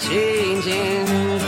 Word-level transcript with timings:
changing. 0.00 1.40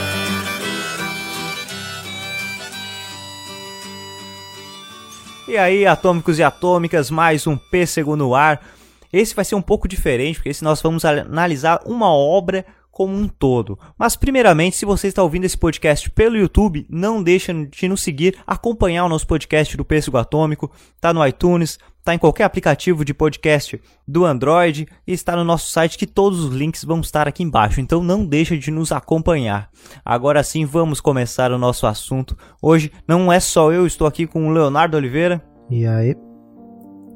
E 5.48 5.56
aí, 5.58 5.84
atômicos 5.84 6.38
e 6.38 6.42
atômicas, 6.42 7.10
mais 7.10 7.46
um 7.46 7.56
pêssego 7.56 8.16
no 8.16 8.34
ar. 8.34 8.64
Esse 9.12 9.34
vai 9.34 9.44
ser 9.44 9.54
um 9.54 9.60
pouco 9.62 9.86
diferente, 9.86 10.36
porque 10.36 10.48
esse 10.48 10.64
nós 10.64 10.80
vamos 10.80 11.04
analisar 11.04 11.80
uma 11.84 12.08
obra 12.08 12.64
como 12.90 13.14
um 13.14 13.26
todo. 13.26 13.78
Mas 13.98 14.14
primeiramente, 14.14 14.76
se 14.76 14.84
você 14.84 15.08
está 15.08 15.22
ouvindo 15.22 15.44
esse 15.44 15.56
podcast 15.56 16.08
pelo 16.10 16.36
YouTube, 16.36 16.86
não 16.88 17.22
deixa 17.22 17.52
de 17.52 17.88
nos 17.88 18.02
seguir, 18.02 18.38
acompanhar 18.46 19.04
o 19.04 19.08
nosso 19.08 19.26
podcast 19.26 19.76
do 19.76 19.84
Pêssego 19.84 20.18
Atômico, 20.18 20.70
tá 21.00 21.12
no 21.12 21.26
iTunes, 21.26 21.78
tá 22.04 22.14
em 22.14 22.18
qualquer 22.18 22.44
aplicativo 22.44 23.04
de 23.04 23.14
podcast 23.14 23.80
do 24.06 24.24
Android 24.24 24.86
e 25.06 25.12
está 25.12 25.36
no 25.36 25.44
nosso 25.44 25.70
site 25.70 25.96
que 25.96 26.06
todos 26.06 26.44
os 26.44 26.54
links 26.54 26.84
vão 26.84 27.00
estar 27.00 27.28
aqui 27.28 27.42
embaixo. 27.42 27.80
Então 27.80 28.02
não 28.02 28.24
deixa 28.24 28.56
de 28.56 28.70
nos 28.70 28.92
acompanhar. 28.92 29.70
Agora 30.04 30.42
sim, 30.42 30.64
vamos 30.64 31.00
começar 31.00 31.52
o 31.52 31.58
nosso 31.58 31.86
assunto. 31.86 32.36
Hoje 32.60 32.90
não 33.06 33.32
é 33.32 33.40
só 33.40 33.72
eu, 33.72 33.86
estou 33.86 34.06
aqui 34.06 34.26
com 34.26 34.48
o 34.48 34.52
Leonardo 34.52 34.96
Oliveira. 34.96 35.42
E 35.70 35.86
aí? 35.86 36.14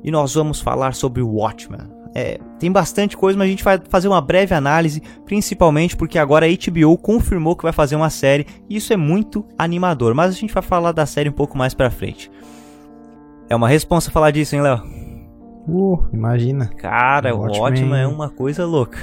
E 0.03 0.11
nós 0.11 0.35
vamos 0.35 0.61
falar 0.61 0.95
sobre 0.95 1.21
o 1.21 1.29
Watchmen. 1.29 1.97
É, 2.15 2.39
tem 2.59 2.73
bastante 2.73 3.15
coisa, 3.15 3.39
mas 3.39 3.47
a 3.47 3.51
gente 3.51 3.65
vai 3.65 3.79
fazer 3.91 4.09
uma 4.09 4.23
breve 4.23 4.55
análise, 4.55 5.03
principalmente 5.27 5.95
porque 5.95 6.19
agora 6.19 6.47
a 6.47 6.49
HBO 6.49 6.97
confirmou 6.97 7.55
que 7.55 7.65
vai 7.65 7.73
fazer 7.73 7.95
uma 7.95 8.09
série, 8.09 8.47
e 8.71 8.77
isso 8.77 8.91
é 8.91 8.97
muito 8.97 9.47
animador, 9.59 10.15
mas 10.15 10.35
a 10.35 10.39
gente 10.39 10.55
vai 10.55 10.63
falar 10.63 10.93
da 10.93 11.05
série 11.05 11.29
um 11.29 11.33
pouco 11.33 11.59
mais 11.59 11.75
pra 11.75 11.91
frente. 11.91 12.31
É 13.49 13.55
uma 13.57 13.69
responsa 13.69 14.11
falar 14.11 14.31
disso, 14.31 14.55
hein, 14.57 14.63
Léo? 14.63 14.83
Uh, 15.69 16.05
imagina. 16.13 16.67
Cara, 16.69 17.35
o 17.35 17.41
Watchmen- 17.41 17.61
Watchmen 17.63 18.01
é 18.01 18.07
uma 18.07 18.29
coisa 18.31 18.65
louca. 18.65 18.99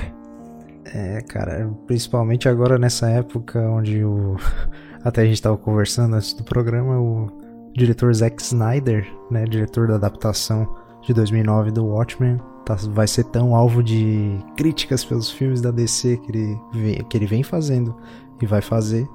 É, 0.86 1.22
cara, 1.22 1.70
principalmente 1.88 2.48
agora 2.48 2.78
nessa 2.78 3.10
época 3.10 3.60
onde 3.60 4.04
o. 4.04 4.36
Até 5.04 5.22
a 5.22 5.26
gente 5.26 5.42
tava 5.42 5.58
conversando 5.58 6.16
antes 6.16 6.34
do 6.34 6.44
programa, 6.44 6.98
o 7.00 7.28
diretor 7.76 8.14
Zack 8.14 8.42
Snyder, 8.42 9.06
né, 9.30 9.44
diretor 9.44 9.88
da 9.88 9.96
adaptação 9.96 10.66
de 11.02 11.14
2009 11.14 11.72
do 11.72 11.86
Watchmen, 11.88 12.40
tá- 12.66 12.78
vai 12.92 13.06
ser 13.08 13.26
tão 13.26 13.53
alvo 13.53 13.84
de 13.84 14.38
críticas 14.56 15.03
pelos 15.03 15.30
filmes 15.30 15.59
da 15.59 15.72
DC 15.72 16.16
que 16.18 16.32
ele, 16.32 16.58
vem, 16.74 16.96
que 17.03 17.18
ele 17.18 17.26
vem 17.26 17.44
fazendo 17.44 17.94
e 18.42 18.46
vai 18.46 18.62
fazer. 18.62 19.06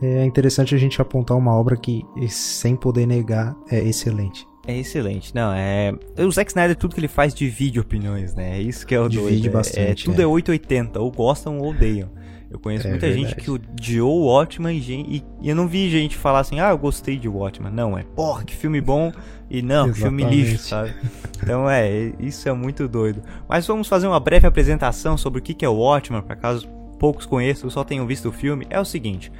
É 0.00 0.24
interessante 0.24 0.74
a 0.74 0.78
gente 0.78 1.02
apontar 1.02 1.36
uma 1.36 1.52
obra 1.52 1.76
que, 1.76 2.06
sem 2.30 2.74
poder 2.76 3.04
negar, 3.04 3.54
é 3.70 3.78
excelente. 3.80 4.46
É 4.68 4.76
excelente. 4.76 5.34
Não, 5.34 5.50
é. 5.54 5.94
O 6.18 6.30
Zack 6.30 6.50
Snyder, 6.50 6.76
tudo 6.76 6.94
que 6.94 7.00
ele 7.00 7.08
faz 7.08 7.34
divide 7.34 7.80
opiniões, 7.80 8.34
né? 8.34 8.58
É 8.58 8.60
isso 8.60 8.86
que 8.86 8.94
é 8.94 9.00
o 9.00 9.08
Divide 9.08 9.30
doido. 9.30 9.46
é- 9.46 9.50
bastante, 9.50 10.02
é, 10.02 10.04
tudo 10.04 10.20
é. 10.20 10.24
é 10.24 10.26
880, 10.26 11.00
ou 11.00 11.10
gostam 11.10 11.58
ou 11.58 11.70
odeiam. 11.70 12.10
Eu 12.50 12.58
conheço 12.58 12.86
É 12.86 12.90
muita 12.90 13.10
gente 13.10 13.34
que 13.34 13.50
odiou 13.50 14.22
o 14.22 14.26
Watchmen 14.26 14.76
e, 14.78 15.24
e, 15.40 15.48
eu 15.48 15.56
não 15.56 15.66
vi 15.66 15.88
gente 15.90 16.16
falar 16.16 16.40
assim, 16.40 16.60
ah, 16.60 16.70
eu 16.70 16.78
gostei 16.78 17.16
de 17.16 17.28
Watchmen. 17.28 17.72
Não, 17.72 17.96
é, 17.96 18.02
porra, 18.02 18.44
que 18.44 18.54
filme 18.54 18.80
bom. 18.80 19.10
E 19.50 19.62
não, 19.62 19.90
que 19.90 20.00
filme 20.00 20.22
lixo, 20.24 20.58
sabe? 20.58 20.94
Então 21.42 21.68
é, 21.68 22.12
isso 22.18 22.46
é 22.46 22.52
muito 22.52 22.86
doido. 22.86 23.22
Mas 23.48 23.66
vamos 23.66 23.88
fazer 23.88 24.06
uma 24.06 24.20
breve 24.20 24.46
apresentação 24.46 25.16
sobre 25.16 25.40
o 25.40 25.42
que 25.42 25.64
é 25.64 25.68
o 25.68 25.76
Watchmen, 25.76 26.20
para 26.20 26.36
caso 26.36 26.68
poucos 26.98 27.24
conheçam, 27.24 27.70
só 27.70 27.84
tenham 27.84 28.06
visto 28.06 28.28
o 28.28 28.32
filme. 28.32 28.66
É 28.68 28.78
o 28.78 28.84
seguinte, 28.84 29.32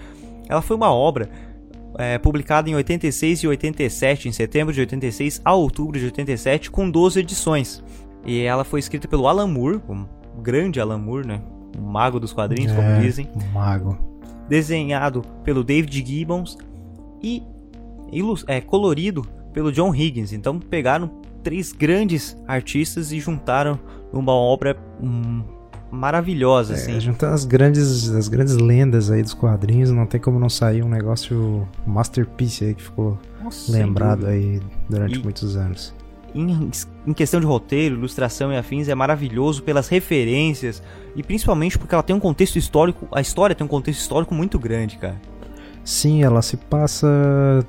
ela 0.49 0.63
foi 0.63 0.77
uma 0.77 0.93
obra 0.93 1.29
é, 1.97 2.19
publicada 2.19 2.69
em 2.69 2.75
86 2.75 3.41
e 3.41 3.49
87, 3.49 4.29
em 4.29 4.33
setembro 4.33 4.73
de 4.75 4.81
86 4.81 5.41
a 5.45 5.55
outubro 5.55 5.99
de 5.99 6.05
87, 6.07 6.71
com 6.71 6.91
12 6.91 7.21
edições. 7.21 7.83
E 8.25 8.43
ela 8.43 8.65
foi 8.65 8.81
escrita 8.81 9.09
pelo 9.09 9.27
Alan 9.27 9.47
Moore, 9.47 9.81
o 9.89 10.43
grande 10.43 10.81
Alan 10.81 10.99
Moore, 10.99 11.27
né? 11.27 11.41
O 11.79 11.83
mago 11.83 12.19
dos 12.19 12.33
quadrinhos, 12.33 12.73
como 12.73 12.87
É, 12.87 13.01
dizem. 13.01 13.29
Mago. 13.53 13.97
Desenhado 14.49 15.23
pelo 15.45 15.63
David 15.63 16.05
Gibbons 16.05 16.57
e 17.23 17.43
é, 18.47 18.61
colorido 18.61 19.23
pelo 19.53 19.73
John 19.73 19.95
Higgins. 19.95 20.33
Então 20.33 20.59
pegaram 20.59 21.11
três 21.43 21.73
grandes 21.73 22.37
artistas 22.47 23.13
e 23.13 23.21
juntaram 23.21 23.79
numa 24.13 24.33
obra 24.33 24.77
hum, 25.03 25.43
maravilhosa, 25.91 26.75
assim. 26.75 26.97
É, 26.97 27.01
juntando 27.01 27.35
as 27.35 27.45
grandes, 27.45 28.11
as 28.11 28.29
grandes 28.29 28.57
lendas 28.57 29.11
aí 29.11 29.23
dos 29.23 29.35
quadrinhos, 29.35 29.91
não 29.91 30.07
tem 30.07 30.21
como 30.21 30.39
não 30.39 30.49
sair 30.49 30.83
um 30.85 30.89
negócio 30.89 31.67
masterpiece 31.87 32.65
aí 32.67 32.75
que 32.75 32.83
ficou 32.83 33.19
Nossa, 33.43 33.73
lembrado 33.73 34.27
aí 34.27 34.61
durante 34.89 35.19
E- 35.19 35.23
muitos 35.23 35.57
anos. 35.57 35.95
em, 36.35 36.71
em 37.07 37.13
questão 37.13 37.41
de 37.41 37.47
roteiro, 37.47 37.95
ilustração 37.97 38.53
e 38.53 38.57
afins, 38.57 38.89
é 38.89 38.95
maravilhoso 38.95 39.63
pelas 39.63 39.89
referências 39.89 40.83
e 41.17 41.23
principalmente 41.23 41.79
porque 41.79 41.95
ela 41.95 42.03
tem 42.03 42.15
um 42.15 42.21
contexto 42.21 42.57
histórico. 42.57 43.09
A 43.13 43.21
história 43.21 43.57
tem 43.57 43.65
um 43.65 43.69
contexto 43.69 44.01
histórico 44.01 44.35
muito 44.35 44.59
grande, 44.59 44.99
cara. 44.99 45.17
Sim, 45.85 46.23
ela 46.23 46.43
se 46.43 46.59
passa 46.59 47.65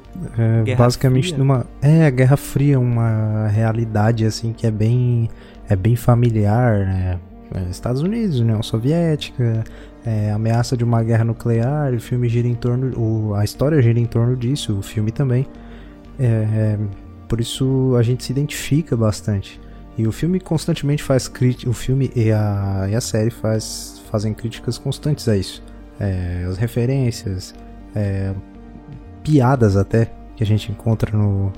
é, 0.68 0.76
basicamente 0.76 1.28
Fria. 1.30 1.38
numa 1.38 1.66
é 1.82 2.06
a 2.06 2.10
Guerra 2.10 2.36
Fria, 2.36 2.78
uma 2.78 3.48
realidade 3.48 4.26
assim 4.26 4.52
que 4.52 4.68
é 4.68 4.72
bem 4.72 5.30
é 5.70 5.76
bem 5.76 5.96
familiar, 5.96 6.80
né? 6.80 7.20
É, 7.54 7.70
Estados 7.70 8.02
Unidos, 8.02 8.40
União 8.40 8.62
Soviética, 8.62 9.64
é, 10.06 10.32
ameaça 10.32 10.78
de 10.78 10.84
uma 10.84 11.04
guerra 11.04 11.24
nuclear. 11.24 11.94
O 11.94 12.00
filme 12.00 12.30
gira 12.30 12.48
em 12.48 12.56
torno, 12.56 12.98
o, 12.98 13.34
a 13.34 13.44
história 13.44 13.82
gira 13.82 14.00
em 14.00 14.06
torno 14.06 14.36
disso, 14.36 14.78
o 14.78 14.82
filme 14.82 15.12
também. 15.12 15.48
É, 16.20 16.26
é, 16.26 16.80
por 17.28 17.40
isso 17.40 17.96
a 17.98 18.04
gente 18.04 18.24
se 18.24 18.32
identifica 18.32 18.96
bastante. 18.96 19.60
E 19.98 20.08
o 20.08 20.12
filme 20.12 20.40
constantemente 20.40 21.04
faz 21.04 21.28
crítica, 21.28 21.70
o 21.70 21.74
filme 21.74 22.12
e 22.16 22.32
a, 22.32 22.88
e 22.90 22.96
a 22.96 23.02
série 23.02 23.30
faz, 23.30 24.02
fazem 24.10 24.34
críticas 24.34 24.78
constantes 24.78 25.28
a 25.28 25.36
isso. 25.36 25.62
É, 26.00 26.46
as 26.50 26.58
referências, 26.58 27.54
é, 27.96 28.34
piadas 29.24 29.76
até 29.76 30.12
que 30.36 30.44
a 30.44 30.46
gente 30.46 30.72
encontra 30.72 31.16
no, 31.18 31.52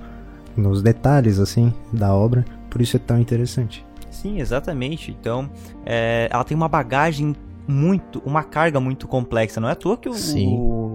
nos 0.58 0.82
detalhes 0.82 1.40
assim 1.40 1.72
da 1.94 2.14
obra, 2.14 2.44
por 2.70 2.82
isso 2.82 2.96
é 2.98 3.00
tão 3.00 3.20
interessante. 3.20 3.86
Sim, 4.12 4.40
exatamente. 4.40 5.10
Então, 5.12 5.50
é, 5.86 6.28
ela 6.32 6.44
tem 6.44 6.56
uma 6.56 6.68
bagagem 6.68 7.36
muito, 7.68 8.22
uma 8.26 8.44
carga 8.44 8.80
muito 8.80 9.08
complexa. 9.08 9.60
Não 9.60 9.70
é 9.70 9.72
à 9.72 9.76
toa 9.76 9.98
que 9.98 10.10
o, 10.10 10.14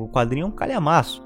o 0.05 0.09
quadrinho 0.13 0.45
é 0.45 0.47
um 0.47 0.51
calhamaço. 0.53 1.25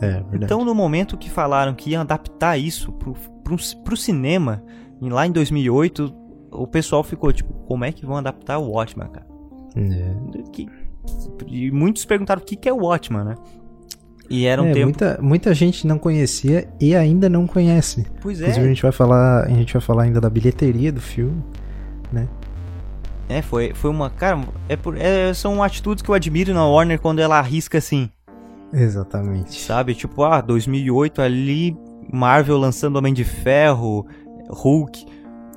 É 0.00 0.12
verdade. 0.12 0.44
Então, 0.44 0.64
no 0.64 0.74
momento 0.74 1.16
que 1.16 1.28
falaram 1.28 1.74
que 1.74 1.90
iam 1.90 2.02
adaptar 2.02 2.56
isso 2.56 2.92
pro, 2.92 3.14
pro, 3.42 3.56
pro 3.84 3.96
cinema, 3.96 4.62
lá 5.00 5.26
em 5.26 5.32
2008, 5.32 6.14
o 6.52 6.66
pessoal 6.66 7.02
ficou 7.02 7.32
tipo, 7.32 7.52
como 7.66 7.84
é 7.84 7.90
que 7.92 8.06
vão 8.06 8.16
adaptar 8.16 8.58
o 8.58 8.70
Watchmen, 8.70 9.08
cara? 9.08 9.26
É. 9.76 10.14
Que- 10.52 10.68
E 11.46 11.70
muitos 11.70 12.04
perguntaram 12.04 12.40
o 12.40 12.44
que, 12.44 12.54
que 12.54 12.68
é 12.68 12.72
o 12.72 12.84
Watchmen, 12.84 13.24
né? 13.24 13.34
E 14.30 14.44
era 14.46 14.62
um 14.62 14.66
É, 14.66 14.72
tempo. 14.72 14.84
muita, 14.86 15.18
muita 15.22 15.54
gente 15.54 15.86
não 15.86 15.98
conhecia 15.98 16.68
e 16.80 16.94
ainda 16.94 17.28
não 17.28 17.46
conhece. 17.46 18.06
Pois 18.20 18.38
Inclusive 18.40 18.60
a 18.60 18.64
é, 18.64 18.68
gente 18.68 18.82
vai 18.82 18.92
falar, 18.92 19.44
a 19.44 19.48
gente 19.48 19.72
vai 19.72 19.80
falar 19.82 20.02
ainda 20.02 20.20
da 20.20 20.28
bilheteria 20.28 20.92
do 20.92 21.00
filme. 21.00 21.42
é 23.28 23.42
foi, 23.42 23.72
foi 23.74 23.90
uma. 23.90 24.10
Cara, 24.10 24.40
é 24.68 24.76
por, 24.76 24.96
é, 24.96 25.32
são 25.34 25.62
atitudes 25.62 26.02
que 26.02 26.10
eu 26.10 26.14
admiro 26.14 26.52
na 26.54 26.66
Warner 26.66 26.98
quando 27.00 27.20
ela 27.20 27.38
arrisca 27.38 27.78
assim, 27.78 28.10
Exatamente. 28.72 29.60
sabe? 29.60 29.94
Tipo, 29.94 30.24
ah, 30.24 30.40
2008 30.40 31.20
ali, 31.22 31.76
Marvel 32.12 32.58
lançando 32.58 32.96
Homem 32.96 33.12
de 33.14 33.24
Ferro, 33.24 34.06
Hulk, 34.50 35.06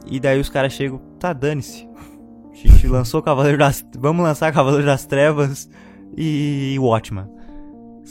e 0.09 0.19
daí 0.19 0.39
os 0.39 0.49
caras 0.49 0.73
chegam, 0.73 0.99
tá, 1.19 1.33
dane-se. 1.33 1.87
A 2.51 2.55
gente 2.67 2.87
lançou 2.87 3.21
Cavaleiro 3.21 3.57
das... 3.57 3.83
Vamos 3.97 4.23
lançar 4.23 4.51
Cavaleiro 4.53 4.85
das 4.85 5.05
Trevas 5.05 5.69
e 6.15 6.75
Watchman, 6.79 7.27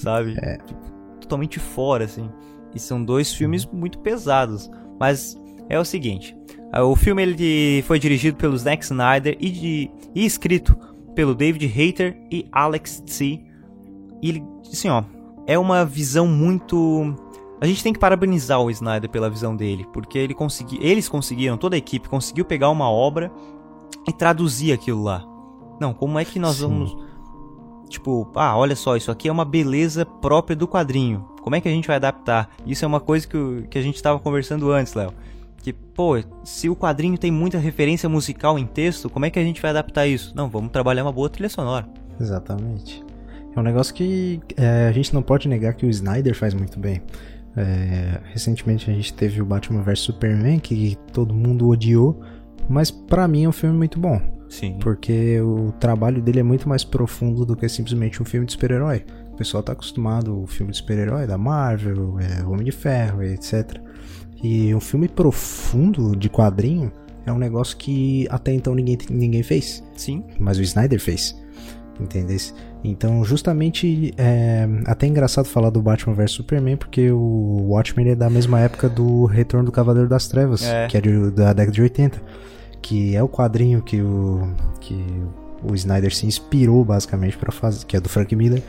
sabe? 0.03 0.37
É. 0.41 0.57
Tipo, 0.59 0.81
totalmente 1.21 1.59
fora, 1.59 2.05
assim. 2.05 2.31
E 2.75 2.79
são 2.79 3.03
dois 3.03 3.33
filmes 3.33 3.67
muito 3.67 3.99
pesados. 3.99 4.71
Mas 4.99 5.41
é 5.69 5.79
o 5.79 5.85
seguinte, 5.85 6.37
ah, 6.73 6.85
o 6.85 6.95
filme 6.95 7.23
ele 7.23 7.83
foi 7.83 7.99
dirigido 7.99 8.37
pelo 8.37 8.57
Zack 8.57 8.85
Snyder 8.85 9.37
e, 9.41 9.51
de, 9.51 9.91
e 10.15 10.27
escrito 10.27 10.77
pelo 11.15 11.35
David 11.35 11.67
Hayter 11.67 12.17
e 12.31 12.47
Alex 12.53 13.01
Tse. 13.01 13.45
E 14.23 14.29
ele, 14.29 14.45
assim, 14.71 14.89
ó, 14.89 15.03
é 15.47 15.59
uma 15.59 15.85
visão 15.85 16.27
muito 16.27 17.17
a 17.61 17.67
gente 17.67 17.83
tem 17.83 17.93
que 17.93 17.99
parabenizar 17.99 18.59
o 18.59 18.71
Snyder 18.71 19.11
pela 19.11 19.29
visão 19.29 19.55
dele, 19.55 19.87
porque 19.93 20.19
ele 20.19 20.33
consegui, 20.33 20.79
eles 20.81 21.11
conseguiram, 21.11 21.59
toda 21.59 21.77
a 21.77 21.79
equipe 21.79 22.09
conseguiu 22.09 22.45
pegar 22.45 22.71
uma 22.71 22.91
obra 22.91 23.31
e 24.09 24.13
traduzir 24.13 24.73
aquilo 24.73 25.03
lá. 25.03 25.23
Não, 25.79 25.93
como 25.93 26.19
é 26.19 26.25
que 26.25 26.39
nós 26.39 26.57
Sim. 26.57 26.63
vamos. 26.63 26.97
Tipo, 27.91 28.31
ah, 28.37 28.57
olha 28.57 28.77
só, 28.77 28.97
isso 28.97 29.11
aqui 29.11 29.29
é 29.29 29.33
uma 29.33 29.45
beleza 29.45 30.07
própria 30.07 30.55
do 30.55 30.69
quadrinho. 30.69 31.27
Como 31.43 31.57
é 31.57 31.61
que 31.61 31.69
a 31.69 31.73
gente 31.73 31.89
vai 31.89 31.97
adaptar? 31.97 32.49
Isso 32.65 32.85
é 32.85 32.89
uma 32.89 33.01
coisa 33.01 33.27
que, 33.27 33.67
que 33.69 33.77
a 33.77 33.83
gente 33.83 33.97
estava 33.97 34.19
conversando 34.21 34.71
antes, 34.71 34.95
Léo. 34.95 35.13
Que, 35.61 35.73
pô, 35.73 36.15
se 36.45 36.69
o 36.71 36.77
quadrinho 36.77 37.19
tem 37.19 37.33
muita 37.33 37.59
referência 37.59 38.09
musical 38.09 38.59
em 38.59 38.65
texto, 38.65 39.11
como 39.11 39.27
é 39.27 39.31
que 39.31 39.39
a 39.39 39.43
gente 39.43 39.61
vai 39.61 39.73
adaptar 39.73 40.07
isso? 40.07 40.33
Não, 40.37 40.49
vamos 40.49 40.71
trabalhar 40.71 41.03
uma 41.03 41.13
boa 41.13 41.29
trilha 41.29 41.49
sonora. 41.49 41.87
Exatamente. 42.19 43.05
É 43.55 43.59
um 43.59 43.63
negócio 43.63 43.93
que 43.93 44.41
é, 44.57 44.87
a 44.87 44.93
gente 44.93 45.13
não 45.13 45.23
pode 45.23 45.49
negar 45.49 45.75
que 45.75 45.85
o 45.85 45.91
Snyder 45.91 46.35
faz 46.35 46.55
muito 46.55 46.79
bem. 46.79 47.03
É, 47.57 48.21
recentemente 48.33 48.89
a 48.89 48.95
gente 48.95 49.13
teve 49.13 49.43
o 49.43 49.45
Batman 49.45 49.83
vs 49.83 49.99
Superman, 49.99 50.61
que 50.61 50.97
todo 51.13 51.35
mundo 51.35 51.69
odiou, 51.69 52.21
mas 52.69 52.93
pra 52.93 53.27
mim 53.27 53.45
é 53.45 53.49
um 53.49 53.53
filme 53.53 53.77
muito 53.77 53.99
bom. 53.99 54.40
Sim. 54.51 54.77
Porque 54.83 55.41
o 55.41 55.73
trabalho 55.81 56.21
dele 56.21 56.41
é 56.41 56.43
muito 56.43 56.69
mais 56.69 56.85
profundo 56.85 57.47
do 57.47 57.57
que 57.57 57.67
simplesmente 57.69 58.21
um 58.21 58.27
filme 58.27 58.45
de 58.45 58.53
super-herói. 58.53 59.05
O 59.33 59.37
pessoal 59.37 59.63
tá 59.63 59.73
acostumado 59.73 60.33
ao 60.33 60.47
filme 60.47 60.73
de 60.73 60.79
super-herói 60.79 61.27
da 61.27 61.39
Marvel, 61.39 62.19
é, 62.19 62.45
Homem 62.45 62.65
de 62.65 62.73
Ferro, 62.73 63.23
etc. 63.23 63.79
E 64.43 64.75
um 64.75 64.81
filme 64.81 65.09
profundo 65.09 66.15
de 66.17 66.29
quadrinho 66.29 66.93
é 67.25 67.33
um 67.33 67.39
negócio 67.39 67.77
que 67.77 68.27
até 68.31 68.53
então 68.53 68.75
ninguém, 68.75 68.99
ninguém 69.09 69.43
fez 69.43 69.85
Sim. 69.97 70.25
mas 70.39 70.59
o 70.59 70.63
Snyder 70.63 71.01
fez. 71.01 71.35
Entendesse? 72.01 72.55
Então, 72.83 73.23
justamente, 73.23 74.15
é 74.17 74.67
até 74.87 75.07
engraçado 75.07 75.45
falar 75.47 75.69
do 75.69 75.83
Batman 75.83 76.15
vs 76.15 76.31
Superman, 76.31 76.77
porque 76.79 77.11
o 77.11 77.67
Watchmen 77.69 78.09
é 78.09 78.15
da 78.15 78.31
mesma 78.31 78.59
época 78.59 78.89
do 78.89 79.27
Retorno 79.27 79.67
do 79.67 79.73
Cavaleiro 79.73 80.09
das 80.09 80.27
Trevas, 80.27 80.63
É. 80.65 80.87
que 80.87 80.97
é 80.97 81.01
de- 81.01 81.31
da 81.31 81.53
década 81.53 81.73
de 81.73 81.83
80, 81.83 82.23
que 82.81 83.15
é 83.15 83.23
o 83.23 83.29
quadrinho 83.29 83.83
que 83.83 84.01
o, 84.01 84.55
que 84.81 85.05
o 85.63 85.75
Snyder 85.75 86.15
se 86.15 86.27
inspirou, 86.27 86.85
basicamente, 86.85 87.37
para 87.37 87.53
fazer, 87.53 87.85
que 87.87 87.97
é 87.97 88.01
do 88.01 88.09
Frank 88.09 88.35
Miller, 88.35 88.63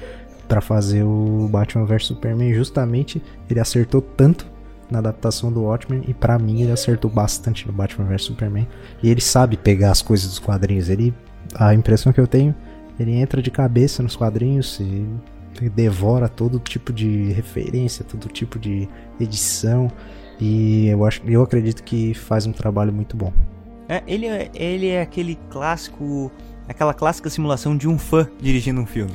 para 0.47 0.61
fazer 0.61 1.03
o 1.03 1.47
Batman 1.49 1.85
vs 1.85 2.07
Superman. 2.07 2.53
Justamente, 2.53 3.21
ele 3.49 3.59
acertou 3.59 4.01
tanto 4.01 4.45
na 4.89 4.99
adaptação 4.99 5.51
do 5.51 5.63
Watchmen 5.63 6.03
e 6.07 6.13
pra 6.13 6.37
mim 6.37 6.61
ele 6.61 6.71
acertou 6.71 7.09
bastante 7.09 7.65
no 7.65 7.71
Batman 7.71 8.05
vs 8.05 8.23
Superman. 8.23 8.67
E 9.01 9.09
ele 9.09 9.21
sabe 9.21 9.55
pegar 9.55 9.91
as 9.91 10.01
coisas 10.01 10.27
dos 10.27 10.39
quadrinhos. 10.39 10.89
Ele 10.89 11.13
a 11.55 11.73
impressão 11.73 12.13
que 12.13 12.19
eu 12.19 12.27
tenho, 12.27 12.53
ele 12.99 13.13
entra 13.13 13.41
de 13.41 13.49
cabeça 13.49 14.03
nos 14.03 14.15
quadrinhos 14.15 14.79
e 14.79 15.05
devora 15.69 16.29
todo 16.29 16.59
tipo 16.59 16.93
de 16.93 17.31
referência, 17.31 18.05
todo 18.05 18.27
tipo 18.27 18.59
de 18.59 18.87
edição. 19.19 19.91
E 20.39 20.87
eu 20.87 21.05
acho, 21.05 21.21
eu 21.25 21.41
acredito 21.41 21.83
que 21.83 22.13
faz 22.13 22.45
um 22.45 22.51
trabalho 22.51 22.91
muito 22.91 23.15
bom. 23.15 23.31
É, 23.91 24.03
ele, 24.07 24.25
é- 24.27 24.49
ele 24.53 24.87
é 24.87 25.01
aquele 25.01 25.37
clássico. 25.49 26.31
Aquela 26.67 26.93
clássica 26.93 27.29
simulação 27.29 27.75
de 27.75 27.87
um 27.87 27.97
fã 27.97 28.27
dirigindo 28.39 28.79
um 28.79 28.85
filme. 28.85 29.11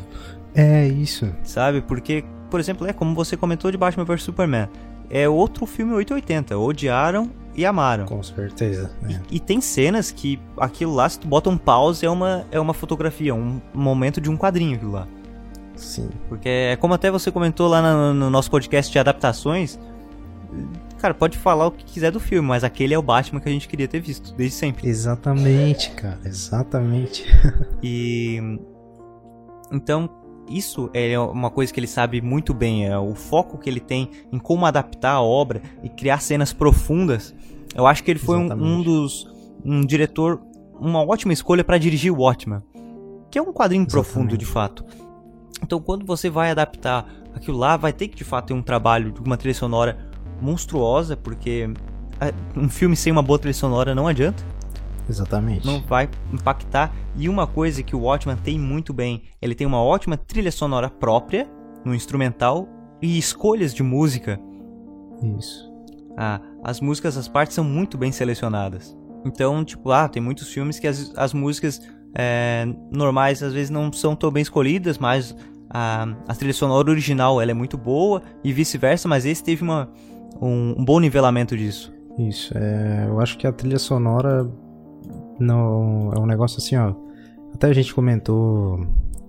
É 0.55 0.87
isso. 0.87 1.33
Sabe? 1.43 1.81
Porque, 1.81 2.23
por 2.51 2.61
exemplo, 2.61 2.87
é 2.87 2.93
como 2.93 3.15
você 3.15 3.37
comentou 3.37 3.71
de 3.71 3.79
Batman 3.79 4.05
vs 4.05 4.23
Superman. 4.23 4.69
É 5.09 5.29
outro 5.29 5.65
filme 5.67 5.93
880. 5.95 6.59
Odiaram 6.59 7.31
e 7.55 7.65
amaram. 7.65 8.05
Com 8.05 8.23
certeza. 8.23 8.91
é. 9.09 9.19
E 9.31 9.41
tem 9.41 9.61
cenas 9.61 10.11
que 10.11 10.39
aquilo 10.59 10.95
lá, 10.95 11.09
se 11.09 11.19
tu 11.21 11.27
bota 11.29 11.49
um 11.49 11.57
pause, 11.57 12.05
é 12.05 12.11
uma, 12.11 12.45
é 12.51 12.61
uma 12.61 12.75
fotografia, 12.75 13.35
um 13.35 13.61
momento 13.73 14.21
de 14.21 14.29
um 14.29 14.37
quadrinho 14.37 14.77
aquilo 14.77 14.93
lá. 14.93 15.07
Sim. 15.77 16.11
Porque 16.29 16.49
é 16.49 16.77
como 16.77 16.93
até 16.95 17.11
você 17.11 17.31
comentou 17.31 17.69
lá 17.69 17.81
no, 17.81 18.13
no 18.15 18.29
nosso 18.31 18.51
podcast 18.51 18.93
de 18.93 18.99
adaptações. 18.99 19.79
Cara, 20.99 21.13
pode 21.13 21.37
falar 21.37 21.67
o 21.67 21.71
que 21.71 21.85
quiser 21.85 22.11
do 22.11 22.19
filme, 22.19 22.49
mas 22.49 22.65
aquele 22.65 22.95
é 22.95 22.99
o 22.99 23.03
Batman 23.03 23.41
que 23.41 23.49
a 23.49 23.53
gente 23.53 23.69
queria 23.69 23.87
ter 23.87 24.01
visto, 24.01 24.35
desde 24.35 24.57
sempre. 24.57 24.89
Exatamente, 24.89 25.91
cara. 25.91 26.21
Exatamente. 26.25 27.25
E. 27.83 28.41
Então, 29.71 30.09
isso 30.49 30.89
é 30.95 31.19
uma 31.19 31.51
coisa 31.51 31.73
que 31.73 31.79
ele 31.79 31.87
sabe 31.87 32.21
muito 32.21 32.55
bem, 32.55 32.87
é 32.87 32.99
o 32.99 33.15
foco 33.15 33.59
que 33.59 33.69
ele 33.69 33.81
tem 33.81 34.11
em 34.33 34.39
como 34.39 34.65
adaptar 34.65 35.13
a 35.13 35.21
obra 35.21 35.61
e 35.83 35.89
criar 35.89 36.21
cenas 36.21 36.53
profundas. 36.53 37.35
Eu 37.75 37.87
acho 37.87 38.03
que 38.03 38.11
ele 38.11 38.19
foi 38.19 38.39
um, 38.39 38.53
um 38.53 38.83
dos. 38.83 39.29
um 39.65 39.83
diretor, 39.83 40.41
uma 40.81 41.05
ótima 41.05 41.33
escolha 41.33 41.63
para 41.63 41.79
dirigir 41.79 42.13
o 42.13 42.21
Watchmen, 42.21 42.63
que 43.31 43.39
é 43.39 43.43
um 43.43 43.53
quadrinho 43.53 43.87
profundo 43.87 44.35
Exatamente. 44.35 44.39
de 44.39 44.47
fato. 44.47 44.85
Então, 45.63 45.81
quando 45.81 46.07
você 46.07 46.31
vai 46.31 46.51
adaptar 46.51 47.07
aquilo 47.35 47.59
lá, 47.59 47.77
vai 47.77 47.93
ter 47.93 48.09
que 48.09 48.17
de 48.17 48.25
fato 48.25 48.47
ter 48.47 48.55
um 48.55 48.63
trabalho 48.63 49.13
de 49.13 49.21
uma 49.21 49.37
trilha 49.37 49.55
sonora 49.55 50.16
monstruosa, 50.41 51.17
porque 51.17 51.71
é, 52.21 52.33
um 52.57 52.69
filme 52.69 52.97
sem 52.97 53.13
uma 53.13 53.23
boa 53.23 53.39
trilha 53.39 53.55
sonora 53.55 53.95
não 53.95 54.07
adianta 54.07 54.43
Exatamente. 55.09 55.67
não 55.67 55.81
vai 55.81 56.09
impactar. 56.33 56.93
E 57.17 57.29
uma 57.29 57.47
coisa 57.47 57.83
que 57.83 57.95
o 57.95 58.01
Watchman 58.01 58.37
tem 58.37 58.59
muito 58.59 58.93
bem, 58.93 59.23
ele 59.41 59.55
tem 59.55 59.67
uma 59.67 59.83
ótima 59.83 60.17
trilha 60.17 60.53
sonora 60.53 60.91
própria 60.91 61.49
no 61.85 61.95
instrumental 61.95 62.69
e 63.01 63.19
escolhas 63.19 63.73
de 63.73 63.83
música. 63.83 64.41
Isso. 65.39 65.71
Ah, 66.17 66.41
as 66.65 66.81
músicas, 66.81 67.17
as 67.17 67.29
partes 67.29 67.55
são 67.55 67.65
muito 67.65 67.97
bem 67.97 68.11
selecionadas. 68.11 68.97
Então, 69.25 69.65
tipo, 69.65 69.91
ah, 69.91 70.09
tem 70.09 70.23
muitos 70.23 70.49
filmes 70.49 70.79
que 70.79 70.87
as, 70.87 71.13
as 71.17 71.33
músicas 71.33 71.81
é, 72.15 72.67
normais 72.91 73.43
às 73.43 73.53
vezes 73.53 73.71
não 73.71 73.93
são 73.93 74.15
tão 74.17 74.31
bem 74.31 74.43
escolhidas, 74.43 74.99
mas 74.99 75.35
a, 75.71 76.07
a 76.27 76.35
trilha 76.35 76.55
sonora 76.55 76.91
original 76.91 77.41
ela 77.41 77.51
é 77.51 77.55
muito 77.55 77.77
boa 77.77 78.23
e 78.43 78.53
vice-versa, 78.53 79.09
mas 79.09 79.27
esse 79.27 79.43
teve 79.43 79.63
uma, 79.63 79.91
um, 80.41 80.75
um 80.79 80.85
bom 80.85 80.99
nivelamento 81.01 81.57
disso. 81.57 81.93
Isso, 82.19 82.57
é, 82.57 83.07
eu 83.09 83.21
acho 83.21 83.37
que 83.39 83.47
a 83.47 83.53
trilha 83.53 83.79
sonora 83.79 84.51
não 85.39 86.11
é 86.15 86.19
um 86.19 86.27
negócio 86.27 86.59
assim, 86.59 86.77
ó. 86.77 86.95
Até 87.55 87.69
a 87.69 87.73
gente 87.73 87.95
comentou, 87.95 88.81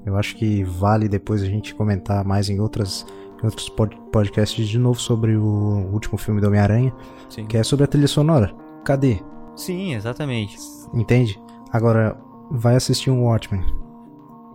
eu 0.05 0.15
acho 0.17 0.35
que 0.35 0.63
vale 0.63 1.07
depois 1.07 1.41
a 1.41 1.45
gente 1.45 1.73
comentar 1.75 2.23
mais 2.25 2.49
em 2.49 2.59
outras 2.59 3.05
em 3.41 3.45
outros 3.45 3.69
pod- 3.69 3.95
podcasts 4.11 4.67
de 4.67 4.79
novo 4.79 4.99
sobre 4.99 5.37
o 5.37 5.89
último 5.93 6.17
filme 6.17 6.41
do 6.41 6.47
Homem-Aranha, 6.47 6.91
Sim. 7.29 7.45
que 7.45 7.55
é 7.55 7.61
sobre 7.63 7.85
a 7.85 7.87
trilha 7.87 8.07
sonora. 8.07 8.51
Cadê? 8.83 9.19
Sim, 9.55 9.93
exatamente. 9.93 10.57
Entende? 10.91 11.39
Agora 11.71 12.17
vai 12.49 12.75
assistir 12.75 13.11
um 13.11 13.25
Watchmen. 13.25 13.63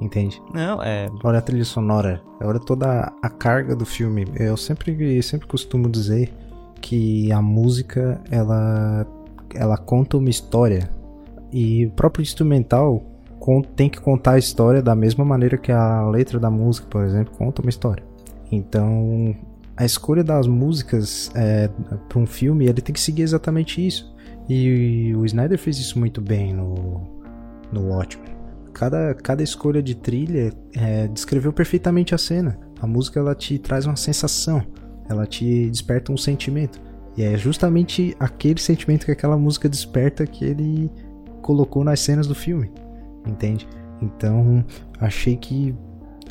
Entende? 0.01 0.43
Não, 0.53 0.83
é. 0.83 1.09
Olha 1.23 1.39
a 1.39 1.43
trilha 1.43 1.65
sonora, 1.65 2.21
olha 2.43 2.59
toda 2.59 3.13
a 3.23 3.31
carga 3.31 3.77
do 3.77 3.87
filme. 3.87 4.27
Eu 4.35 4.57
sempre, 4.57 5.23
sempre 5.23 5.47
costumo 5.47 5.89
dizer 5.89 6.35
que 6.83 7.33
a 7.33 7.41
música 7.41 8.21
ela, 8.31 9.07
ela 9.55 9.79
conta 9.79 10.19
uma 10.19 10.29
história 10.29 10.91
e 11.51 11.87
o 11.87 11.91
próprio 11.93 12.23
instrumental 12.23 13.03
tem 13.75 13.89
que 13.89 14.01
contar 14.01 14.33
a 14.33 14.39
história 14.39 14.83
da 14.83 14.95
mesma 14.95 15.25
maneira 15.25 15.57
que 15.57 15.73
a 15.73 16.07
letra 16.09 16.39
da 16.39 16.51
música, 16.51 16.87
por 16.89 17.03
exemplo, 17.03 17.35
conta 17.37 17.63
uma 17.63 17.71
história. 17.71 18.05
Então 18.51 19.35
a 19.77 19.85
escolha 19.85 20.23
das 20.23 20.47
músicas 20.47 21.31
é, 21.35 21.71
para 22.09 22.19
um 22.19 22.27
filme 22.27 22.67
ele 22.67 22.83
tem 22.83 22.93
que 22.93 23.01
seguir 23.01 23.23
exatamente 23.23 23.85
isso. 23.85 24.13
E 24.49 25.15
o 25.17 25.25
Snyder 25.25 25.59
fez 25.59 25.79
isso 25.79 25.99
muito 25.99 26.21
bem 26.21 26.53
no, 26.53 27.01
no 27.73 27.89
Watchmen 27.89 28.43
cada, 28.73 29.15
cada 29.15 29.43
escolha 29.43 29.83
de 29.83 29.95
trilha 29.95 30.53
é, 30.75 31.07
descreveu 31.09 31.53
perfeitamente 31.53 32.15
a 32.15 32.19
cena. 32.19 32.59
A 32.81 32.87
música 32.87 33.21
ela 33.21 33.35
te 33.35 33.59
traz 33.59 33.87
uma 33.87 33.97
sensação, 33.97 34.65
ela 35.13 35.27
te 35.27 35.69
desperta 35.71 36.13
um 36.13 36.17
sentimento. 36.17 36.81
E 37.17 37.23
é 37.23 37.37
justamente 37.37 38.17
aquele 38.19 38.61
sentimento 38.61 39.05
que 39.05 39.13
aquela 39.13 39.37
música 39.37 39.69
desperta 39.69 40.27
que 40.27 40.45
ele 40.45 40.91
colocou 41.43 41.85
nas 41.85 42.01
cenas 42.01 42.27
do 42.27 42.35
filme, 42.35 42.71
entende? 43.27 43.69
Então 44.01 44.65
achei 44.99 45.37
que 45.37 45.75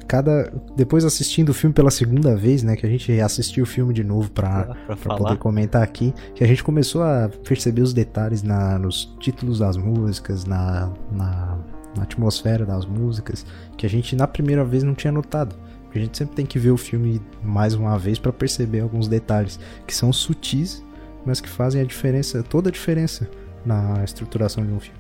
cada 0.07 0.51
depois 0.75 1.05
assistindo 1.05 1.49
o 1.49 1.53
filme 1.53 1.73
pela 1.73 1.91
segunda 1.91 2.35
vez, 2.35 2.63
né, 2.63 2.75
que 2.75 2.85
a 2.85 2.89
gente 2.89 3.19
assistiu 3.21 3.63
o 3.63 3.67
filme 3.67 3.93
de 3.93 4.03
novo 4.03 4.29
falar. 4.33 5.17
poder 5.17 5.37
comentar 5.37 5.81
aqui, 5.81 6.13
que 6.35 6.43
a 6.43 6.47
gente 6.47 6.63
começou 6.63 7.03
a 7.03 7.29
perceber 7.47 7.81
os 7.81 7.93
detalhes 7.93 8.43
na, 8.43 8.77
nos 8.77 9.15
títulos 9.19 9.59
das 9.59 9.77
músicas, 9.77 10.43
na, 10.43 10.91
na, 11.11 11.57
na 11.95 12.03
atmosfera 12.03 12.65
das 12.65 12.85
músicas, 12.85 13.45
que 13.77 13.85
a 13.85 13.89
gente 13.89 14.15
na 14.15 14.27
primeira 14.27 14.65
vez 14.65 14.83
não 14.83 14.93
tinha 14.93 15.13
notado. 15.13 15.55
Porque 15.91 15.99
a 15.99 16.03
gente 16.03 16.17
sempre 16.17 16.35
tem 16.35 16.45
que 16.45 16.57
ver 16.57 16.71
o 16.71 16.77
filme 16.77 17.21
mais 17.43 17.73
uma 17.73 17.99
vez 17.99 18.17
pra 18.17 18.31
perceber 18.31 18.79
alguns 18.79 19.09
detalhes 19.09 19.59
que 19.85 19.93
são 19.93 20.13
sutis, 20.13 20.81
mas 21.25 21.41
que 21.41 21.49
fazem 21.49 21.81
a 21.81 21.83
diferença, 21.83 22.41
toda 22.41 22.69
a 22.69 22.71
diferença 22.71 23.29
na 23.65 24.01
estruturação 24.01 24.65
de 24.65 24.71
um 24.71 24.79
filme. 24.79 24.97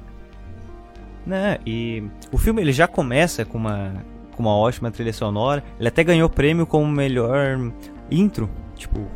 Né? 1.25 1.59
E 1.65 2.03
o 2.29 2.37
filme 2.37 2.61
ele 2.61 2.73
já 2.73 2.89
começa 2.89 3.45
com 3.45 3.57
uma, 3.57 4.03
com 4.35 4.43
uma 4.43 4.53
ótima 4.53 4.91
trilha 4.91 5.13
sonora. 5.13 5.63
Ele 5.79 5.87
até 5.87 6.03
ganhou 6.03 6.29
prêmio 6.29 6.67
como 6.67 6.85
melhor 6.91 7.71
intro. 8.11 8.49
Tipo, 8.75 9.07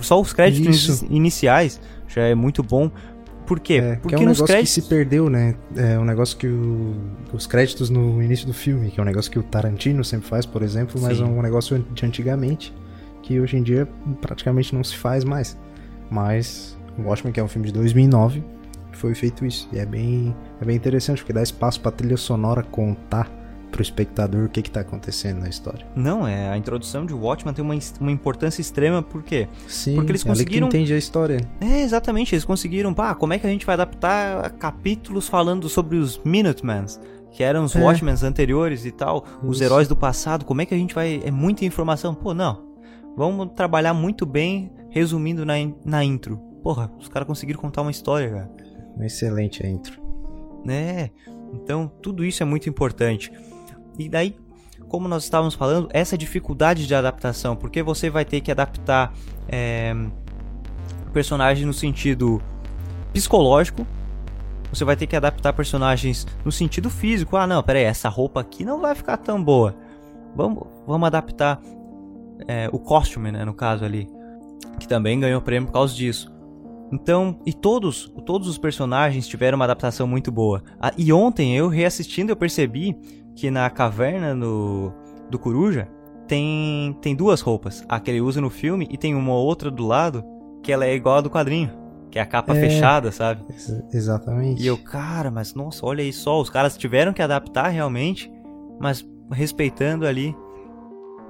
só 0.00 0.20
os 0.20 0.32
créditos 0.32 0.88
Isso. 0.88 1.06
iniciais 1.08 1.80
já 2.08 2.22
é 2.22 2.34
muito 2.34 2.64
bom. 2.64 2.90
Por 3.46 3.58
quê? 3.60 3.74
É, 3.74 3.96
Porque 3.96 4.08
que 4.08 4.14
é 4.14 4.18
um 4.18 4.20
negócio 4.22 4.44
créditos. 4.46 4.74
que 4.74 4.80
se 4.82 4.88
perdeu, 4.88 5.28
né? 5.28 5.54
É 5.76 5.98
um 5.98 6.04
negócio 6.04 6.36
que 6.36 6.46
o- 6.46 6.94
os 7.32 7.46
créditos 7.46 7.90
no 7.90 8.22
início 8.22 8.46
do 8.46 8.54
filme, 8.54 8.90
que 8.90 8.98
é 9.00 9.02
um 9.02 9.06
negócio 9.06 9.30
que 9.30 9.38
o 9.38 9.42
Tarantino 9.42 10.02
sempre 10.04 10.28
faz, 10.28 10.46
por 10.46 10.62
exemplo, 10.62 11.00
mas 11.00 11.18
Sim. 11.18 11.24
é 11.24 11.26
um 11.26 11.42
negócio 11.42 11.78
de 11.92 12.06
antigamente, 12.06 12.72
que 13.22 13.38
hoje 13.40 13.56
em 13.56 13.62
dia 13.62 13.86
praticamente 14.20 14.74
não 14.74 14.82
se 14.84 14.96
faz 14.96 15.24
mais. 15.24 15.56
Mas 16.10 16.76
o 16.98 17.02
Watchmen, 17.02 17.32
que 17.32 17.40
é 17.40 17.42
um 17.42 17.48
filme 17.48 17.66
de 17.66 17.72
2009, 17.72 18.42
foi 18.92 19.14
feito 19.14 19.44
isso. 19.46 19.68
E 19.72 19.78
é 19.78 19.86
bem, 19.86 20.34
é 20.60 20.64
bem 20.64 20.76
interessante, 20.76 21.18
porque 21.18 21.32
dá 21.32 21.42
espaço 21.42 21.80
pra 21.80 21.90
trilha 21.90 22.16
sonora 22.16 22.62
contar 22.62 23.30
pro 23.72 23.82
espectador 23.82 24.44
o 24.44 24.48
que 24.48 24.62
que 24.62 24.70
tá 24.70 24.80
acontecendo 24.80 25.40
na 25.40 25.48
história. 25.48 25.84
Não, 25.96 26.26
é, 26.28 26.48
a 26.50 26.56
introdução 26.56 27.04
de 27.04 27.12
Watchman 27.12 27.52
tem 27.52 27.64
uma, 27.64 27.74
uma 28.00 28.12
importância 28.12 28.60
extrema, 28.60 29.02
por 29.02 29.22
quê? 29.24 29.48
Sim, 29.66 29.96
Porque 29.96 30.12
eles 30.12 30.24
é 30.24 30.28
conseguiram- 30.28 30.68
que 30.68 30.76
entende 30.76 30.92
a 30.94 30.98
história. 30.98 31.40
É, 31.60 31.80
exatamente, 31.82 32.34
eles 32.34 32.44
conseguiram, 32.44 32.94
pá, 32.94 33.14
como 33.14 33.32
é 33.32 33.38
que 33.38 33.46
a 33.46 33.50
gente 33.50 33.66
vai 33.66 33.72
adaptar 33.74 34.50
capítulos 34.52 35.26
falando 35.28 35.68
sobre 35.68 35.96
os 35.96 36.20
Minutemans, 36.24 37.00
que 37.32 37.42
eram 37.42 37.64
os 37.64 37.74
É. 37.74 37.82
Watchmens 37.82 38.22
anteriores 38.22 38.84
e 38.84 38.92
tal, 38.92 39.24
os 39.42 39.56
Isso. 39.56 39.64
heróis 39.64 39.88
do 39.88 39.96
passado, 39.96 40.44
como 40.44 40.60
é 40.60 40.66
que 40.66 40.74
a 40.74 40.78
gente 40.78 40.94
vai... 40.94 41.20
É 41.24 41.30
muita 41.30 41.64
informação, 41.64 42.14
pô, 42.14 42.32
não, 42.34 42.62
vamos 43.16 43.50
trabalhar 43.56 43.94
muito 43.94 44.24
bem 44.26 44.70
resumindo 44.90 45.44
na, 45.46 45.58
in- 45.58 45.74
na 45.84 46.04
intro. 46.04 46.36
Porra, 46.62 46.92
os 46.98 47.08
caras 47.08 47.26
conseguiram 47.26 47.58
contar 47.60 47.80
uma 47.82 47.90
história, 47.90 48.28
cara. 48.30 48.50
Excelente 49.00 49.64
a 49.66 49.68
intro. 49.68 50.00
né? 50.64 51.10
Então, 51.54 51.90
tudo 52.00 52.24
isso 52.24 52.42
é 52.42 52.46
muito 52.46 52.68
importante. 52.68 53.30
E 53.98 54.08
daí, 54.08 54.36
como 54.88 55.08
nós 55.08 55.24
estávamos 55.24 55.54
falando, 55.54 55.88
essa 55.92 56.16
dificuldade 56.16 56.86
de 56.86 56.94
adaptação, 56.94 57.56
porque 57.56 57.82
você 57.82 58.10
vai 58.10 58.24
ter 58.24 58.40
que 58.40 58.50
adaptar 58.50 59.12
é, 59.48 59.94
o 61.06 61.10
personagem 61.10 61.66
no 61.66 61.72
sentido 61.72 62.40
psicológico, 63.12 63.86
você 64.72 64.84
vai 64.84 64.96
ter 64.96 65.06
que 65.06 65.14
adaptar 65.14 65.52
personagens 65.52 66.26
no 66.44 66.50
sentido 66.50 66.88
físico. 66.88 67.36
Ah, 67.36 67.46
não, 67.46 67.62
peraí, 67.62 67.84
essa 67.84 68.08
roupa 68.08 68.40
aqui 68.40 68.64
não 68.64 68.80
vai 68.80 68.94
ficar 68.94 69.18
tão 69.18 69.42
boa. 69.42 69.76
Vamos, 70.34 70.66
vamos 70.86 71.06
adaptar 71.06 71.60
é, 72.48 72.70
o 72.72 72.78
costume, 72.78 73.30
né, 73.30 73.44
no 73.44 73.52
caso 73.52 73.84
ali, 73.84 74.08
que 74.78 74.88
também 74.88 75.20
ganhou 75.20 75.42
prêmio 75.42 75.66
por 75.66 75.74
causa 75.74 75.94
disso. 75.94 76.32
Então, 76.90 77.38
e 77.46 77.52
todos, 77.52 78.12
todos 78.26 78.48
os 78.48 78.58
personagens 78.58 79.26
tiveram 79.26 79.56
uma 79.56 79.64
adaptação 79.64 80.06
muito 80.06 80.30
boa. 80.30 80.62
Ah, 80.80 80.92
e 80.96 81.12
ontem 81.12 81.56
eu 81.56 81.68
reassistindo 81.68 82.32
eu 82.32 82.36
percebi 82.36 82.96
que 83.34 83.50
na 83.50 83.68
caverna 83.70 84.34
no, 84.34 84.92
do 85.30 85.38
Coruja 85.38 85.88
tem 86.28 86.96
tem 87.00 87.14
duas 87.14 87.40
roupas, 87.40 87.84
a 87.88 87.98
que 88.00 88.10
ele 88.10 88.20
usa 88.20 88.40
no 88.40 88.50
filme 88.50 88.86
e 88.90 88.96
tem 88.96 89.14
uma 89.14 89.34
outra 89.34 89.70
do 89.70 89.86
lado 89.86 90.24
que 90.62 90.72
ela 90.72 90.84
é 90.86 90.94
igual 90.94 91.16
a 91.16 91.20
do 91.20 91.30
quadrinho, 91.30 91.70
que 92.10 92.18
é 92.18 92.22
a 92.22 92.26
capa 92.26 92.56
É. 92.56 92.60
fechada, 92.60 93.10
sabe? 93.10 93.42
Ex- 93.50 93.82
exatamente. 93.92 94.62
E 94.62 94.66
eu, 94.66 94.78
cara, 94.78 95.30
mas 95.30 95.54
nossa, 95.54 95.84
olha 95.84 96.02
aí 96.02 96.12
só, 96.12 96.40
os 96.40 96.48
caras 96.50 96.76
tiveram 96.76 97.12
que 97.12 97.20
adaptar 97.22 97.68
realmente, 97.68 98.30
mas 98.80 99.04
respeitando 99.30 100.06
ali. 100.06 100.36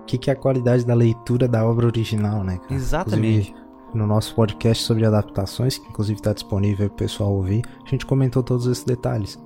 O 0.01 0.05
que, 0.05 0.19
que 0.19 0.29
é 0.31 0.33
a 0.33 0.37
qualidade 0.37 0.85
da 0.85 0.95
leitura 0.95 1.47
da 1.49 1.65
obra 1.65 1.87
original, 1.87 2.43
né? 2.45 2.59
cara? 2.59 2.75
Exatamente. 2.75 3.51
Inclusive, 3.51 3.63
no 3.95 4.07
nosso 4.07 4.35
podcast 4.35 4.83
sobre 4.83 5.07
adaptações, 5.07 5.79
que 5.79 5.89
inclusive 5.89 6.19
está 6.19 6.33
disponível 6.33 6.89
para 6.89 6.95
o 6.95 6.97
pessoal 6.97 7.33
ouvir, 7.33 7.63
a 7.87 7.89
gente 7.89 8.05
comentou 8.05 8.43
todos 8.43 8.67
esses 8.67 8.85
detalhes. 8.85 9.39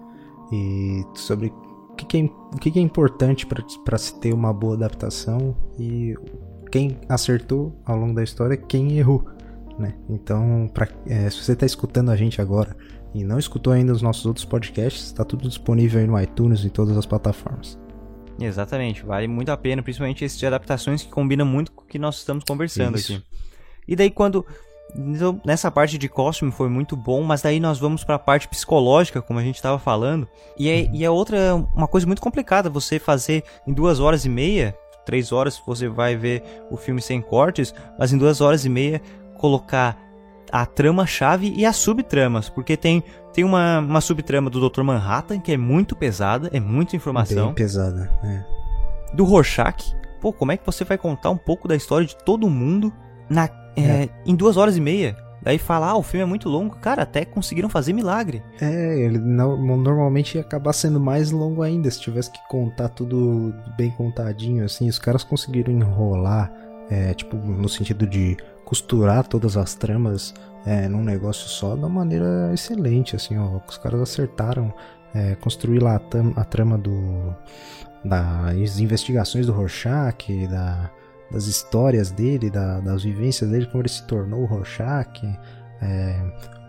E 0.52 1.04
sobre 1.14 1.52
o 1.96 1.98
que, 1.98 2.04
que, 2.04 2.18
é, 2.18 2.24
o 2.24 2.58
que, 2.60 2.70
que 2.70 2.78
é 2.78 2.82
importante 2.82 3.46
para 3.46 3.98
se 3.98 4.20
ter 4.20 4.34
uma 4.34 4.52
boa 4.52 4.74
adaptação 4.74 5.56
e 5.78 6.14
quem 6.70 6.98
acertou 7.08 7.74
ao 7.86 7.96
longo 7.96 8.14
da 8.14 8.22
história, 8.22 8.54
quem 8.54 8.98
errou. 8.98 9.26
Né? 9.78 9.94
Então, 10.08 10.70
pra, 10.72 10.86
é, 11.06 11.30
se 11.30 11.42
você 11.42 11.52
está 11.52 11.64
escutando 11.64 12.10
a 12.10 12.16
gente 12.16 12.40
agora 12.40 12.76
e 13.14 13.24
não 13.24 13.38
escutou 13.38 13.72
ainda 13.72 13.92
os 13.94 14.02
nossos 14.02 14.26
outros 14.26 14.44
podcasts, 14.44 15.04
está 15.06 15.24
tudo 15.24 15.48
disponível 15.48 16.00
aí 16.00 16.06
no 16.06 16.20
iTunes 16.20 16.64
e 16.64 16.66
em 16.66 16.70
todas 16.70 16.98
as 16.98 17.06
plataformas. 17.06 17.78
Exatamente, 18.38 19.02
vale 19.02 19.26
muito 19.26 19.48
a 19.48 19.56
pena, 19.56 19.82
principalmente 19.82 20.22
esse 20.22 20.38
de 20.38 20.46
adaptações 20.46 21.02
que 21.02 21.08
combina 21.08 21.46
muito 21.46 21.72
com 21.72 21.82
o 21.82 21.86
que 21.86 21.98
nós 21.98 22.18
estamos 22.18 22.44
conversando 22.44 22.98
Isso. 22.98 23.14
aqui. 23.14 23.24
E 23.88 23.96
daí 23.96 24.10
quando 24.10 24.44
então, 24.96 25.40
nessa 25.44 25.70
parte 25.70 25.98
de 25.98 26.08
costume 26.08 26.50
foi 26.50 26.68
muito 26.68 26.96
bom, 26.96 27.22
mas 27.22 27.42
daí 27.42 27.60
nós 27.60 27.78
vamos 27.78 28.02
pra 28.02 28.18
parte 28.18 28.48
psicológica, 28.48 29.20
como 29.20 29.38
a 29.38 29.42
gente 29.42 29.56
estava 29.56 29.78
falando. 29.78 30.26
E 30.58 30.68
é, 30.68 30.88
e 30.92 31.04
é 31.04 31.10
outra, 31.10 31.54
uma 31.74 31.86
coisa 31.86 32.06
muito 32.06 32.22
complicada 32.22 32.70
você 32.70 32.98
fazer 32.98 33.44
em 33.66 33.72
duas 33.72 34.00
horas 34.00 34.24
e 34.24 34.28
meia, 34.28 34.76
três 35.04 35.32
horas 35.32 35.60
você 35.64 35.88
vai 35.88 36.16
ver 36.16 36.42
o 36.70 36.76
filme 36.76 37.02
sem 37.02 37.20
cortes, 37.20 37.74
mas 37.98 38.12
em 38.12 38.18
duas 38.18 38.40
horas 38.40 38.64
e 38.64 38.68
meia 38.68 39.00
colocar 39.36 39.98
a 40.50 40.64
trama-chave 40.64 41.52
e 41.56 41.66
as 41.66 41.76
subtramas, 41.76 42.48
porque 42.48 42.76
tem, 42.76 43.02
tem 43.32 43.44
uma, 43.44 43.80
uma 43.80 44.00
subtrama 44.00 44.48
do 44.48 44.68
Dr. 44.68 44.82
Manhattan 44.82 45.40
que 45.40 45.52
é 45.52 45.56
muito 45.56 45.94
pesada, 45.96 46.48
é 46.52 46.60
muita 46.60 46.96
informação 46.96 47.46
Bem 47.46 47.54
pesada. 47.54 48.10
É. 48.22 49.14
do 49.14 49.24
Rorschach. 49.24 49.94
Pô, 50.20 50.32
como 50.32 50.52
é 50.52 50.56
que 50.56 50.64
você 50.64 50.84
vai 50.84 50.96
contar 50.96 51.30
um 51.30 51.36
pouco 51.36 51.68
da 51.68 51.76
história 51.76 52.06
de 52.06 52.16
todo 52.16 52.48
mundo 52.48 52.92
na, 53.28 53.48
é, 53.76 54.08
em 54.24 54.34
duas 54.34 54.56
horas 54.56 54.76
e 54.76 54.80
meia? 54.80 55.16
Daí 55.46 55.58
falar, 55.58 55.90
ah, 55.90 55.96
o 55.96 56.02
filme 56.02 56.24
é 56.24 56.26
muito 56.26 56.48
longo. 56.48 56.74
Cara, 56.76 57.02
até 57.02 57.24
conseguiram 57.24 57.68
fazer 57.68 57.92
milagre. 57.92 58.42
É, 58.60 58.98
ele 58.98 59.18
normalmente 59.18 60.34
ia 60.34 60.40
acabar 60.40 60.72
sendo 60.72 60.98
mais 60.98 61.30
longo 61.30 61.62
ainda 61.62 61.88
se 61.88 62.00
tivesse 62.00 62.32
que 62.32 62.40
contar 62.48 62.88
tudo 62.88 63.54
bem 63.76 63.92
contadinho, 63.92 64.64
assim. 64.64 64.88
Os 64.88 64.98
caras 64.98 65.22
conseguiram 65.22 65.72
enrolar, 65.72 66.52
é, 66.90 67.14
tipo, 67.14 67.36
no 67.36 67.68
sentido 67.68 68.08
de 68.08 68.36
costurar 68.64 69.24
todas 69.28 69.56
as 69.56 69.74
tramas 69.74 70.34
é, 70.66 70.88
num 70.88 71.04
negócio 71.04 71.48
só 71.48 71.74
de 71.74 71.80
uma 71.80 71.88
maneira 71.88 72.50
excelente, 72.52 73.14
assim, 73.14 73.38
ó. 73.38 73.60
Os 73.68 73.78
caras 73.78 74.00
acertaram 74.00 74.74
é, 75.14 75.36
construir 75.36 75.78
lá 75.78 75.94
a, 75.94 76.40
a 76.40 76.44
trama 76.44 76.76
do 76.76 77.32
das 78.04 78.78
investigações 78.78 79.46
do 79.46 79.52
Rorschach, 79.52 80.46
da, 80.48 80.90
das 81.30 81.46
histórias 81.46 82.10
dele, 82.10 82.50
da- 82.50 82.80
das 82.80 83.02
vivências 83.02 83.50
dele, 83.50 83.66
como 83.66 83.82
ele 83.82 83.88
se 83.88 84.06
tornou 84.06 84.42
o 84.42 84.46
Rorschach, 84.46 85.22
é, 85.82 86.20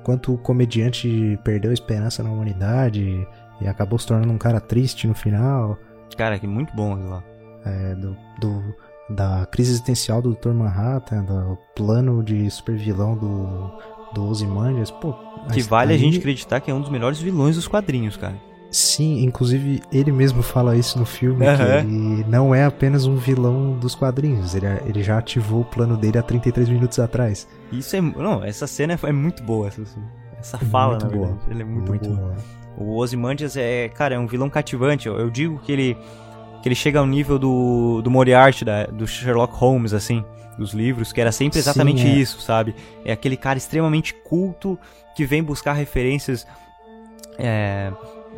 quanto 0.04 0.34
o 0.34 0.38
comediante 0.38 1.40
perdeu 1.44 1.72
a 1.72 1.74
esperança 1.74 2.24
na 2.24 2.30
humanidade 2.32 3.28
e 3.62 3.68
acabou 3.68 3.98
se 4.00 4.08
tornando 4.08 4.32
um 4.34 4.38
cara 4.38 4.60
triste 4.60 5.08
no 5.08 5.14
final, 5.14 5.78
Cara, 6.18 6.40
que 6.40 6.48
muito 6.48 6.74
bom 6.76 6.94
aquilo 6.94 7.10
lá. 7.10 7.24
é, 7.66 7.96
do, 7.96 8.16
do- 8.40 8.76
da 9.10 9.46
crise 9.46 9.72
existencial 9.72 10.22
do 10.22 10.34
Dr. 10.36 10.50
Manhattan, 10.50 11.24
do 11.24 11.58
plano 11.76 12.22
de 12.22 12.50
supervilão 12.52 13.16
do, 13.18 13.72
do 14.14 14.26
Ozymandias, 14.26 14.92
pô... 14.92 15.14
Que 15.54 15.62
vale 15.62 15.94
a 15.94 15.96
aí- 15.96 16.02
gente 16.02 16.18
acreditar 16.18 16.60
que 16.60 16.70
é 16.70 16.74
um 16.74 16.82
dos 16.82 16.90
melhores 16.90 17.20
vilões 17.22 17.56
dos 17.56 17.68
quadrinhos, 17.70 18.18
cara. 18.18 18.36
Sim, 18.70 19.24
inclusive 19.24 19.82
ele 19.92 20.12
mesmo 20.12 20.44
fala 20.44 20.76
isso 20.76 21.00
no 21.00 21.06
filme, 21.06 21.46
que 21.46 21.50
Aham. 21.50 21.80
ele 21.80 22.26
não 22.28 22.54
é 22.54 22.66
apenas 22.66 23.06
um 23.06 23.16
vilão 23.16 23.78
dos 23.78 23.96
quadrinhos, 23.96 24.56
ele, 24.56 24.68
ele 24.86 25.02
já 25.02 25.18
ativou 25.18 25.62
o 25.62 25.66
plano 25.66 25.96
dele 25.96 26.18
há 26.18 26.22
33 26.24 26.68
minutos 26.70 27.00
atrás. 27.00 27.48
Isso 27.72 27.96
é. 27.96 28.02
Não, 28.02 28.44
essa 28.44 28.68
cena 28.68 28.94
é, 28.94 29.08
é 29.08 29.12
muito 29.12 29.42
boa. 29.42 29.68
Essa, 29.68 29.84
essa 30.40 30.58
fala, 30.58 30.92
Muito 30.92 31.06
na 31.06 31.12
boa. 31.12 31.28
verdade. 31.28 31.52
Ela 31.52 31.62
é 31.62 31.66
muito, 31.66 32.10
boa. 32.10 32.36
O 32.78 32.98
Ozymandias 32.98 33.58
é, 33.58 33.90
cara, 33.90 34.16
é 34.16 34.20
um 34.20 34.28
vilão 34.28 34.50
cativante. 34.50 35.08
Eu, 35.08 35.18
eu 35.18 35.30
digo 35.30 35.60
que 35.60 35.72
ele 35.72 35.98
que 36.62 36.68
ele 36.68 36.76
chega 36.76 37.00
ao 37.00 37.06
nível 37.06 37.38
do, 37.38 38.02
do 38.02 38.10
Moriarty, 38.10 38.66
da, 38.66 38.86
do 38.88 39.08
Sherlock 39.08 39.56
Holmes, 39.56 39.94
assim, 39.94 40.26
dos 40.58 40.74
livros, 40.74 41.14
que 41.14 41.22
era 41.22 41.32
sempre 41.32 41.62
Sim, 41.62 41.70
exatamente 41.70 42.06
é. 42.06 42.10
isso, 42.10 42.42
sabe? 42.42 42.76
É 43.06 43.12
aquele 43.12 43.38
cara 43.38 43.58
extremamente 43.58 44.14
culto 44.14 44.78
que 45.16 45.24
vem 45.26 45.44
buscar 45.44 45.74
referências 45.74 46.48
é, 47.38 47.92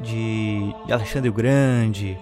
de, 0.04 0.74
Alexandre 0.92 1.30
o 1.30 1.34
Grande, 1.34 2.18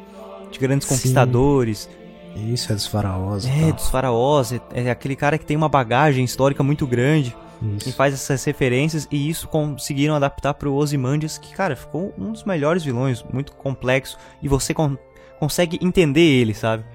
de 0.51 0.59
grandes 0.59 0.87
Sim. 0.87 0.95
conquistadores, 0.95 1.89
Isso 2.35 2.71
é 2.71 2.75
dos 2.75 2.87
faraós 2.87 3.45
e 3.45 3.49
é, 3.49 3.71
dos 3.71 3.89
faraós, 3.89 4.51
é, 4.53 4.59
é 4.73 4.89
aquele 4.91 5.15
cara 5.15 5.37
que 5.37 5.45
tem 5.45 5.57
uma 5.57 5.69
bagagem 5.69 6.23
histórica 6.23 6.61
muito 6.63 6.85
grande 6.87 7.35
e 7.61 7.77
Isso. 7.77 7.93
faz 7.93 8.13
essas 8.13 8.43
referências 8.43 9.07
e 9.11 9.29
isso 9.29 9.47
conseguiram 9.47 10.15
adaptar 10.15 10.53
pro 10.53 10.73
Ozymandias, 10.73 11.37
que 11.39 11.53
cara, 11.55 11.75
ficou 11.75 12.13
um 12.17 12.31
dos 12.31 12.43
melhores 12.43 12.83
vilões, 12.83 13.23
muito 13.33 13.51
complexo 13.53 14.17
e 14.41 14.47
você 14.47 14.73
con- 14.73 14.97
consegue 15.39 15.79
entender 15.81 16.21
ele, 16.21 16.53
sabe? 16.53 16.85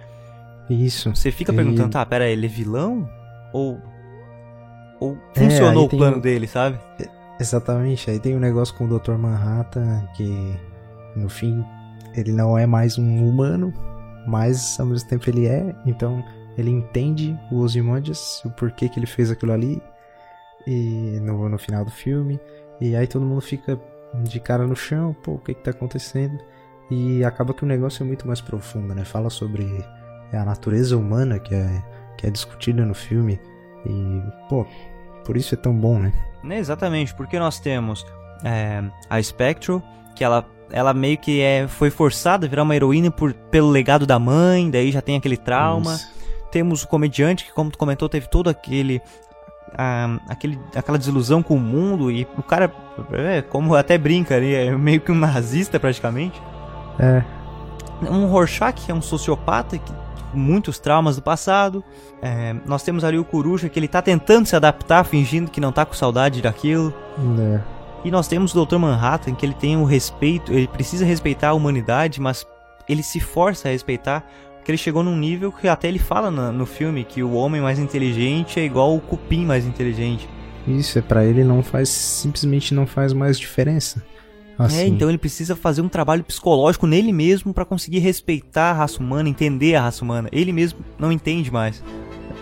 Isso. 0.71 1.15
Você 1.15 1.33
fica 1.33 1.53
E- 1.53 1.57
perguntando, 1.57 1.91
tá, 1.91 2.07
pera, 2.07 2.29
ele 2.29 2.47
é 2.47 2.49
vilão 2.49 3.09
ou 3.53 3.81
ou 5.01 5.19
É, 5.35 5.41
funcionou 5.41 5.81
aí 5.83 5.87
o 5.87 5.89
plano 5.99 6.19
um- 6.19 6.21
dele, 6.21 6.47
sabe? 6.47 6.79
Exatamente. 7.41 8.09
Aí 8.09 8.21
tem 8.21 8.37
o 8.37 8.39
negócio 8.39 8.73
com 8.77 8.85
o 8.85 8.99
Dr. 9.01 9.15
Manhattan, 9.19 10.07
que 10.17 10.55
no 11.17 11.29
fim 11.29 11.65
ele 12.15 12.33
não 12.33 12.59
é 12.59 12.67
mais 12.67 12.99
um 12.99 13.27
humano, 13.29 13.73
mas 14.27 14.79
ao 14.79 14.87
mesmo 14.87 15.09
tempo 15.09 15.29
ele 15.29 15.47
é. 15.47 15.75
Então 15.87 16.25
ele 16.57 16.71
entende 16.71 17.39
o 17.51 17.61
Ozymandias, 17.61 18.43
o 18.45 18.51
porquê 18.51 18.89
que 18.89 18.99
ele 18.99 19.07
fez 19.07 19.31
aquilo 19.31 19.53
ali, 19.53 19.83
e 20.67 21.19
no, 21.23 21.49
no 21.49 21.59
final 21.59 21.85
do 21.85 21.91
filme. 21.91 22.39
E 22.81 22.95
aí 22.95 23.07
todo 23.07 23.25
mundo 23.25 23.41
fica 23.41 23.81
de 24.23 24.41
cara 24.41 24.67
no 24.67 24.77
chão, 24.77 25.17
pô, 25.23 25.33
o 25.33 25.39
que 25.39 25.55
que 25.55 25.63
tá 25.63 25.71
acontecendo? 25.71 26.39
E 26.91 27.25
acaba 27.25 27.55
que 27.55 27.65
o 27.65 27.67
negócio 27.67 28.03
é 28.03 28.07
muito 28.07 28.27
mais 28.27 28.41
profundo, 28.41 28.95
né? 28.95 29.05
Fala 29.05 29.31
sobre 29.31 29.67
a 30.33 30.45
natureza 30.45 30.97
humana 30.97 31.39
que 31.39 31.55
é, 31.55 31.83
que 32.19 32.27
é 32.27 32.31
discutida 32.31 32.85
no 32.85 32.95
filme. 32.95 33.41
E, 33.87 34.23
pô, 34.49 34.67
por 35.25 35.37
isso 35.37 35.55
é 35.55 35.59
tão 35.59 35.75
bom, 35.75 35.99
né? 35.99 36.13
Exatamente, 36.59 37.15
porque 37.15 37.39
nós 37.39 37.59
temos 37.59 38.05
é, 38.45 38.83
a 39.09 39.23
Spectral, 39.23 39.83
que 40.13 40.25
ela, 40.25 40.45
ela 40.71 40.93
meio 40.95 41.19
que 41.19 41.41
é, 41.41 41.67
foi 41.69 41.91
forçada 41.91 42.47
a 42.47 42.49
virar 42.49 42.63
uma 42.63 42.75
heroína 42.75 43.11
por, 43.11 43.33
pelo 43.33 43.71
legado 43.71 44.07
da 44.07 44.19
mãe, 44.19 44.71
daí 44.71 44.91
já 44.91 45.01
tem 45.01 45.17
aquele 45.17 45.37
trauma. 45.37 45.95
Isso. 45.95 46.13
Temos 46.51 46.83
o 46.83 46.89
comediante, 46.89 47.45
que 47.45 47.53
como 47.53 47.71
tu 47.71 47.79
comentou, 47.79 48.09
teve 48.09 48.29
todo 48.29 48.51
aquele, 48.51 49.01
ah, 49.77 50.19
aquele 50.29 50.59
aquela 50.75 50.99
desilusão 50.99 51.43
com 51.43 51.55
o 51.55 51.61
mundo, 51.61 52.11
e 52.11 52.27
o 52.37 52.43
cara, 52.43 52.71
é, 53.13 53.41
como 53.41 53.75
até 53.75 53.97
brinca 53.97 54.37
ali, 54.37 54.55
é 54.55 54.71
meio 54.77 55.01
que 55.01 55.11
um 55.11 55.15
nazista 55.15 55.81
praticamente. 55.81 56.41
É, 56.99 57.23
Um 58.03 58.27
Rorschach, 58.27 58.75
que 58.75 58.93
é 58.93 58.95
um 58.95 59.01
sociopata, 59.01 59.79
que 59.79 59.93
muitos 60.35 60.79
traumas 60.79 61.17
do 61.17 61.23
passado. 61.23 61.83
É, 62.21 62.55
nós 62.67 62.83
temos 62.83 63.05
ali 63.05 63.19
o 63.19 63.25
Coruja, 63.25 63.69
que 63.69 63.79
ele 63.79 63.89
tá 63.89 64.03
tentando 64.03 64.47
se 64.47 64.57
adaptar, 64.57 65.05
fingindo 65.05 65.51
que 65.51 65.61
não 65.61 65.73
tá 65.73 65.85
com 65.85 65.95
saudade 65.95 66.43
daquilo. 66.43 66.93
é, 67.41 67.61
E 68.05 68.11
nós 68.11 68.27
temos 68.29 68.55
o 68.55 68.65
Dr. 68.65 68.77
Manhattan, 68.79 69.35
que 69.35 69.47
ele 69.47 69.55
tem 69.55 69.77
o 69.77 69.85
respeito, 69.85 70.53
ele 70.53 70.67
precisa 70.67 71.05
respeitar 71.05 71.51
a 71.51 71.55
humanidade, 71.55 72.21
mas 72.21 72.47
ele 72.89 73.03
se 73.03 73.21
força 73.21 73.69
a 73.69 73.71
respeitar, 73.73 74.27
porque 74.57 74.71
ele 74.73 74.79
chegou 74.79 75.03
num 75.05 75.17
nível 75.17 75.53
que 75.53 75.69
até 75.69 75.89
ele 75.89 75.99
fala 76.01 76.31
na- 76.31 76.51
no 76.51 76.67
filme 76.67 77.05
que 77.05 77.23
o 77.23 77.33
homem 77.35 77.61
mais 77.61 77.79
inteligente 77.79 78.59
é 78.59 78.65
igual 78.65 78.97
o 78.97 79.01
cupim 79.01 79.45
mais 79.47 79.65
inteligente. 79.65 80.29
isso 80.67 80.97
é 80.99 81.03
pra 81.03 81.25
ele 81.25 81.43
não 81.43 81.61
faz, 81.63 81.89
simplesmente 81.89 82.73
não 82.75 82.87
faz 82.87 83.13
mais 83.13 83.37
diferença. 83.39 84.01
Assim, 84.59 84.79
É, 84.79 84.87
então 84.87 85.09
ele 85.09 85.19
precisa 85.19 85.57
fazer 85.57 85.81
um 85.81 85.89
trabalho 85.89 86.23
psicológico 86.23 86.87
nele 86.87 87.13
mesmo 87.13 87.53
pra 87.55 87.65
conseguir 87.65 87.99
respeitar 88.01 88.71
a 88.71 88.73
raça 88.75 89.01
humana, 89.01 89.29
entender 89.29 89.75
a 89.75 89.83
raça 89.83 90.05
humana. 90.05 90.29
Ele 90.31 90.53
mesmo 90.53 90.79
não 90.99 91.11
entende 91.11 91.51
mais. 91.53 91.83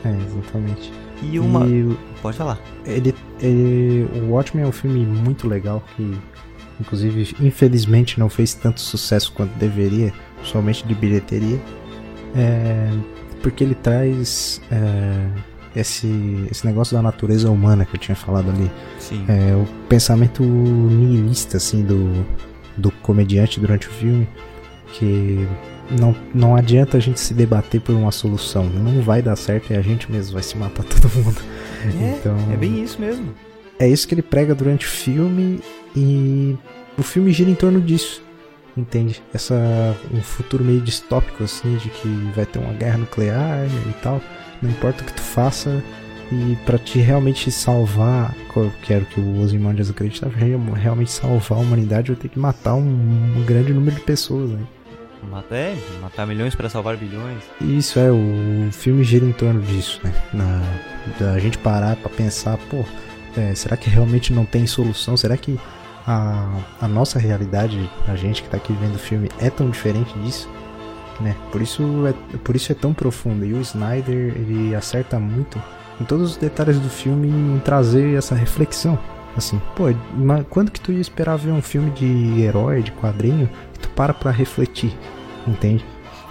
é, 0.04 0.10
exatamente. 0.26 0.92
E 1.22 1.38
uma. 1.38 1.66
E 1.66 1.96
Pode 2.22 2.36
falar. 2.36 2.58
ele, 2.84 3.14
ele, 3.40 4.08
o 4.20 4.30
Watchmen 4.30 4.64
é 4.64 4.68
um 4.68 4.72
filme 4.72 5.04
muito 5.04 5.48
legal 5.48 5.82
que, 5.96 6.18
inclusive, 6.80 7.34
infelizmente 7.40 8.18
não 8.18 8.28
fez 8.28 8.54
tanto 8.54 8.80
sucesso 8.80 9.32
quanto 9.32 9.52
deveria, 9.58 10.12
somente 10.42 10.86
de 10.86 10.94
bilheteria, 10.94 11.60
é, 12.34 12.90
porque 13.42 13.64
ele 13.64 13.74
traz 13.74 14.60
é, 14.70 15.28
esse, 15.74 16.46
esse 16.50 16.66
negócio 16.66 16.96
da 16.96 17.02
natureza 17.02 17.50
humana 17.50 17.84
que 17.84 17.96
eu 17.96 18.00
tinha 18.00 18.16
falado 18.16 18.50
ali, 18.50 18.70
Sim. 18.98 19.24
é, 19.28 19.54
o 19.54 19.66
pensamento 19.88 20.42
nihilista 20.42 21.56
assim 21.56 21.82
do, 21.82 22.26
do 22.76 22.90
comediante 22.90 23.60
durante 23.60 23.88
o 23.88 23.90
filme, 23.90 24.28
que 24.92 25.46
não, 25.98 26.14
não 26.34 26.56
adianta 26.56 26.96
a 26.96 27.00
gente 27.00 27.18
se 27.20 27.34
debater 27.34 27.80
por 27.80 27.94
uma 27.94 28.10
solução, 28.12 28.64
não 28.64 29.02
vai 29.02 29.20
dar 29.22 29.36
certo 29.36 29.72
e 29.72 29.76
a 29.76 29.82
gente 29.82 30.10
mesmo 30.10 30.34
vai 30.34 30.42
se 30.42 30.56
matar 30.56 30.84
todo 30.88 31.08
mundo. 31.14 31.40
É, 31.84 32.16
então, 32.18 32.36
é 32.52 32.56
bem 32.56 32.82
isso 32.82 33.00
mesmo. 33.00 33.32
é 33.78 33.88
isso 33.88 34.06
que 34.06 34.14
ele 34.14 34.22
prega 34.22 34.54
durante 34.54 34.86
o 34.86 34.88
filme 34.90 35.60
e 35.96 36.56
o 36.98 37.02
filme 37.02 37.32
gira 37.32 37.50
em 37.50 37.54
torno 37.54 37.80
disso. 37.80 38.22
Entende? 38.76 39.20
Essa 39.34 39.96
um 40.14 40.22
futuro 40.22 40.64
meio 40.64 40.80
distópico 40.80 41.42
assim 41.42 41.76
de 41.76 41.88
que 41.90 42.08
vai 42.36 42.46
ter 42.46 42.58
uma 42.60 42.72
guerra 42.72 42.98
nuclear 42.98 43.66
e 43.66 43.92
tal. 44.02 44.20
Não 44.62 44.70
importa 44.70 45.02
o 45.02 45.06
que 45.06 45.12
tu 45.12 45.20
faça 45.22 45.82
e 46.30 46.56
pra 46.64 46.78
te 46.78 47.00
realmente 47.00 47.50
salvar, 47.50 48.32
eu 48.54 48.70
quero 48.82 49.04
que 49.06 49.18
o 49.20 49.40
Ozymandias 49.40 49.90
acreditava, 49.90 50.36
real- 50.36 50.60
realmente 50.74 51.10
salvar 51.10 51.58
a 51.58 51.62
humanidade, 51.62 52.12
vai 52.12 52.20
ter 52.20 52.28
que 52.28 52.38
matar 52.38 52.74
um, 52.74 52.80
um 53.36 53.44
grande 53.44 53.74
número 53.74 53.96
de 53.96 54.02
pessoas, 54.02 54.50
né? 54.50 54.60
Mata- 55.28 55.54
É, 55.54 55.76
matar 56.00 56.26
milhões 56.26 56.54
pra 56.54 56.68
salvar 56.68 56.96
bilhões. 56.96 57.42
Isso 57.60 57.98
é, 57.98 58.10
o 58.10 58.68
filme 58.72 59.02
gira 59.04 59.24
em 59.24 59.32
torno 59.32 59.60
disso, 59.60 60.00
né? 60.04 60.12
Na, 60.32 60.62
da 61.18 61.38
gente 61.38 61.58
parar 61.58 61.96
pra 61.96 62.08
pensar, 62.10 62.56
pô, 62.70 62.84
é, 63.36 63.54
será 63.54 63.76
que 63.76 63.90
realmente 63.90 64.32
não 64.32 64.44
tem 64.44 64.66
solução? 64.66 65.16
Será 65.16 65.36
que 65.36 65.58
a, 66.06 66.48
a 66.80 66.88
nossa 66.88 67.18
realidade, 67.18 67.88
a 68.08 68.16
gente 68.16 68.42
que 68.42 68.48
tá 68.48 68.56
aqui 68.56 68.72
vendo 68.72 68.94
o 68.96 68.98
filme, 68.98 69.28
é 69.38 69.50
tão 69.50 69.68
diferente 69.70 70.12
disso? 70.20 70.48
Né? 71.20 71.36
Por, 71.52 71.60
isso 71.60 71.82
é, 72.06 72.38
por 72.38 72.56
isso 72.56 72.72
é 72.72 72.74
tão 72.74 72.94
profundo. 72.94 73.44
E 73.44 73.52
o 73.52 73.60
Snyder, 73.60 74.32
ele 74.36 74.74
acerta 74.74 75.18
muito 75.18 75.62
em 76.00 76.04
todos 76.04 76.30
os 76.30 76.36
detalhes 76.38 76.78
do 76.80 76.88
filme 76.88 77.28
em 77.28 77.58
trazer 77.62 78.16
essa 78.16 78.34
reflexão. 78.34 78.98
Assim, 79.36 79.60
pô, 79.76 79.84
mas 80.14 80.44
quando 80.50 80.70
que 80.70 80.80
tu 80.80 80.92
ia 80.92 81.00
esperar 81.00 81.36
ver 81.36 81.52
um 81.52 81.62
filme 81.62 81.90
de 81.92 82.40
herói, 82.42 82.82
de 82.82 82.92
quadrinho, 82.92 83.48
que 83.72 83.78
tu 83.80 83.88
para 83.90 84.12
pra 84.12 84.30
refletir, 84.30 84.96
entende? 85.46 85.84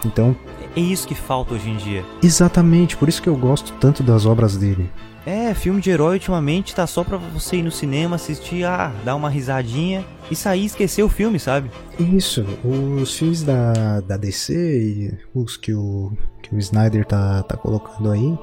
Então, 0.05 0.35
É 0.75 0.79
isso 0.79 1.07
que 1.07 1.15
falta 1.15 1.53
hoje 1.53 1.69
em 1.69 1.77
dia. 1.77 2.05
Exatamente, 2.23 2.95
por 2.95 3.09
isso 3.09 3.21
que 3.21 3.27
eu 3.29 3.35
gosto 3.35 3.73
tanto 3.79 4.03
das 4.03 4.25
obras 4.25 4.55
dele. 4.55 4.89
É, 5.25 5.53
filme 5.53 5.81
de 5.81 5.89
herói 5.89 6.15
ultimamente 6.15 6.73
tá 6.73 6.87
só 6.87 7.03
pra 7.03 7.17
você 7.17 7.57
ir 7.57 7.63
no 7.63 7.71
cinema, 7.71 8.15
assistir, 8.15 8.63
ah, 8.63 8.91
dar 9.03 9.15
uma 9.15 9.29
risadinha 9.29 10.05
e 10.31 10.35
sair 10.35 10.61
e 10.61 10.65
esquecer 10.65 11.03
o 11.03 11.09
filme, 11.09 11.39
sabe? 11.39 11.69
Isso, 11.99 12.45
os 12.63 13.13
filmes 13.15 13.43
da, 13.43 13.99
da 14.01 14.15
DC 14.15 14.53
e 14.53 15.17
os 15.33 15.57
que 15.57 15.73
o, 15.73 16.13
que 16.41 16.55
o 16.55 16.57
Snyder 16.57 17.05
tá, 17.05 17.43
tá 17.43 17.57
colocando 17.57 18.11
aí 18.11 18.37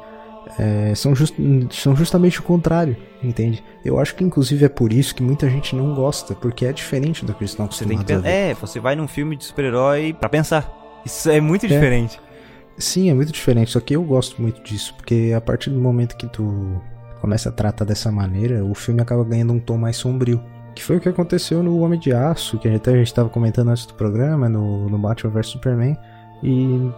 é, 0.58 0.94
são, 0.94 1.14
just, 1.14 1.34
são 1.70 1.94
justamente 1.96 2.40
o 2.40 2.42
contrário, 2.42 2.96
entende? 3.22 3.62
Eu 3.84 3.98
acho 3.98 4.14
que 4.14 4.22
inclusive 4.22 4.64
é 4.64 4.68
por 4.68 4.92
isso 4.92 5.14
que 5.14 5.22
muita 5.22 5.48
gente 5.50 5.74
não 5.74 5.94
gosta, 5.94 6.34
porque 6.34 6.64
é 6.64 6.72
diferente 6.72 7.24
do 7.24 7.34
que 7.34 7.42
eles 7.42 7.50
estão 7.50 7.66
Você 7.66 7.84
tem 7.84 7.96
que 7.96 8.02
acostumados 8.02 8.24
ver. 8.24 8.50
É, 8.50 8.54
você 8.54 8.80
vai 8.80 8.94
num 8.94 9.08
filme 9.08 9.36
de 9.36 9.44
super-herói 9.44 10.14
pra 10.18 10.28
pensar. 10.28 10.72
Isso 11.04 11.30
é 11.30 11.40
muito 11.40 11.66
diferente. 11.66 12.20
Sim, 12.78 13.10
é 13.10 13.14
muito 13.14 13.32
diferente, 13.32 13.70
só 13.70 13.80
que 13.80 13.96
eu 13.96 14.02
gosto 14.02 14.40
muito 14.40 14.62
disso, 14.62 14.94
porque 14.96 15.32
a 15.36 15.40
partir 15.40 15.70
do 15.70 15.80
momento 15.80 16.16
que 16.16 16.26
tu 16.26 16.80
começa 17.20 17.48
a 17.48 17.52
tratar 17.52 17.84
dessa 17.84 18.12
maneira, 18.12 18.64
o 18.64 18.74
filme 18.74 19.00
acaba 19.00 19.24
ganhando 19.24 19.52
um 19.52 19.58
tom 19.58 19.76
mais 19.76 19.96
sombrio. 19.96 20.42
Que 20.74 20.82
foi 20.82 20.98
o 20.98 21.00
que 21.00 21.08
aconteceu 21.08 21.62
no 21.62 21.80
Homem 21.80 21.98
de 21.98 22.12
Aço, 22.12 22.58
que 22.58 22.68
a 22.68 22.70
gente 22.70 23.02
estava 23.02 23.30
comentando 23.30 23.68
antes 23.70 23.86
do 23.86 23.94
programa, 23.94 24.46
no, 24.46 24.90
no 24.90 24.98
Batman 24.98 25.32
vs 25.32 25.46
Superman. 25.46 25.96
E 26.42 26.92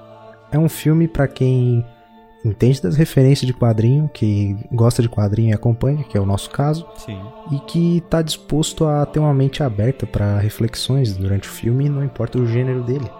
é 0.51 0.59
um 0.59 0.69
filme 0.69 1.07
pra 1.07 1.29
quem 1.29 1.87
entende 2.45 2.81
das 2.81 2.97
referências 2.97 3.47
de 3.47 3.53
quadrinho, 3.53 4.09
que 4.13 4.57
gosta 4.73 5.03
de 5.03 5.09
quadrinho 5.09 5.51
e 5.51 5.53
acompanha, 5.53 6.05
que 6.05 6.17
é 6.17 6.21
o 6.21 6.27
nosso 6.27 6.51
caso, 6.51 6.87
Sim. 6.97 7.21
e 7.53 7.59
que 7.61 8.03
tá 8.09 8.23
disposto 8.23 8.87
a 8.87 9.05
ter 9.05 9.19
uma 9.19 9.35
mente 9.35 9.63
aberta 9.63 10.07
para 10.07 10.39
reflexões 10.39 11.17
durante 11.17 11.49
o 11.49 11.53
filme, 11.53 11.89
não 11.89 12.05
importa 12.05 12.39
o 12.39 12.47
gênero 12.47 12.83
dele. 12.83 13.11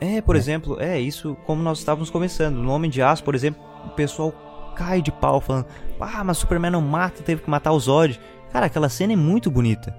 É, 0.00 0.20
por 0.20 0.36
exemplo, 0.36 0.80
é 0.80 0.98
isso 1.00 1.36
como 1.44 1.62
nós 1.62 1.78
estávamos 1.78 2.08
começando. 2.08 2.56
No 2.56 2.70
Homem 2.70 2.90
de 2.90 3.02
Aço, 3.02 3.24
por 3.24 3.34
exemplo, 3.34 3.60
o 3.84 3.90
pessoal 3.90 4.32
cai 4.76 5.02
de 5.02 5.10
pau 5.10 5.40
falando: 5.40 5.66
Ah, 5.98 6.22
mas 6.22 6.38
Superman 6.38 6.70
não 6.70 6.80
mata, 6.80 7.22
teve 7.22 7.42
que 7.42 7.50
matar 7.50 7.72
o 7.72 7.80
Zod. 7.80 8.20
Cara, 8.52 8.66
aquela 8.66 8.88
cena 8.88 9.12
é 9.12 9.16
muito 9.16 9.50
bonita. 9.50 9.94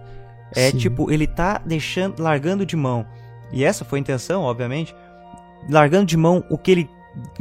É 0.56 0.72
Sim. 0.72 0.78
tipo, 0.78 1.12
ele 1.12 1.28
tá 1.28 1.62
deixando, 1.63 2.22
largando 2.22 2.65
de 2.65 2.76
mão. 2.76 3.06
E 3.52 3.63
essa 3.63 3.84
foi 3.84 4.00
a 4.00 4.02
intenção, 4.02 4.44
obviamente. 4.44 4.96
Largando 5.70 6.06
de 6.06 6.15
mão 6.15 6.44
o 6.50 6.58
que 6.58 6.72
ele 6.72 6.89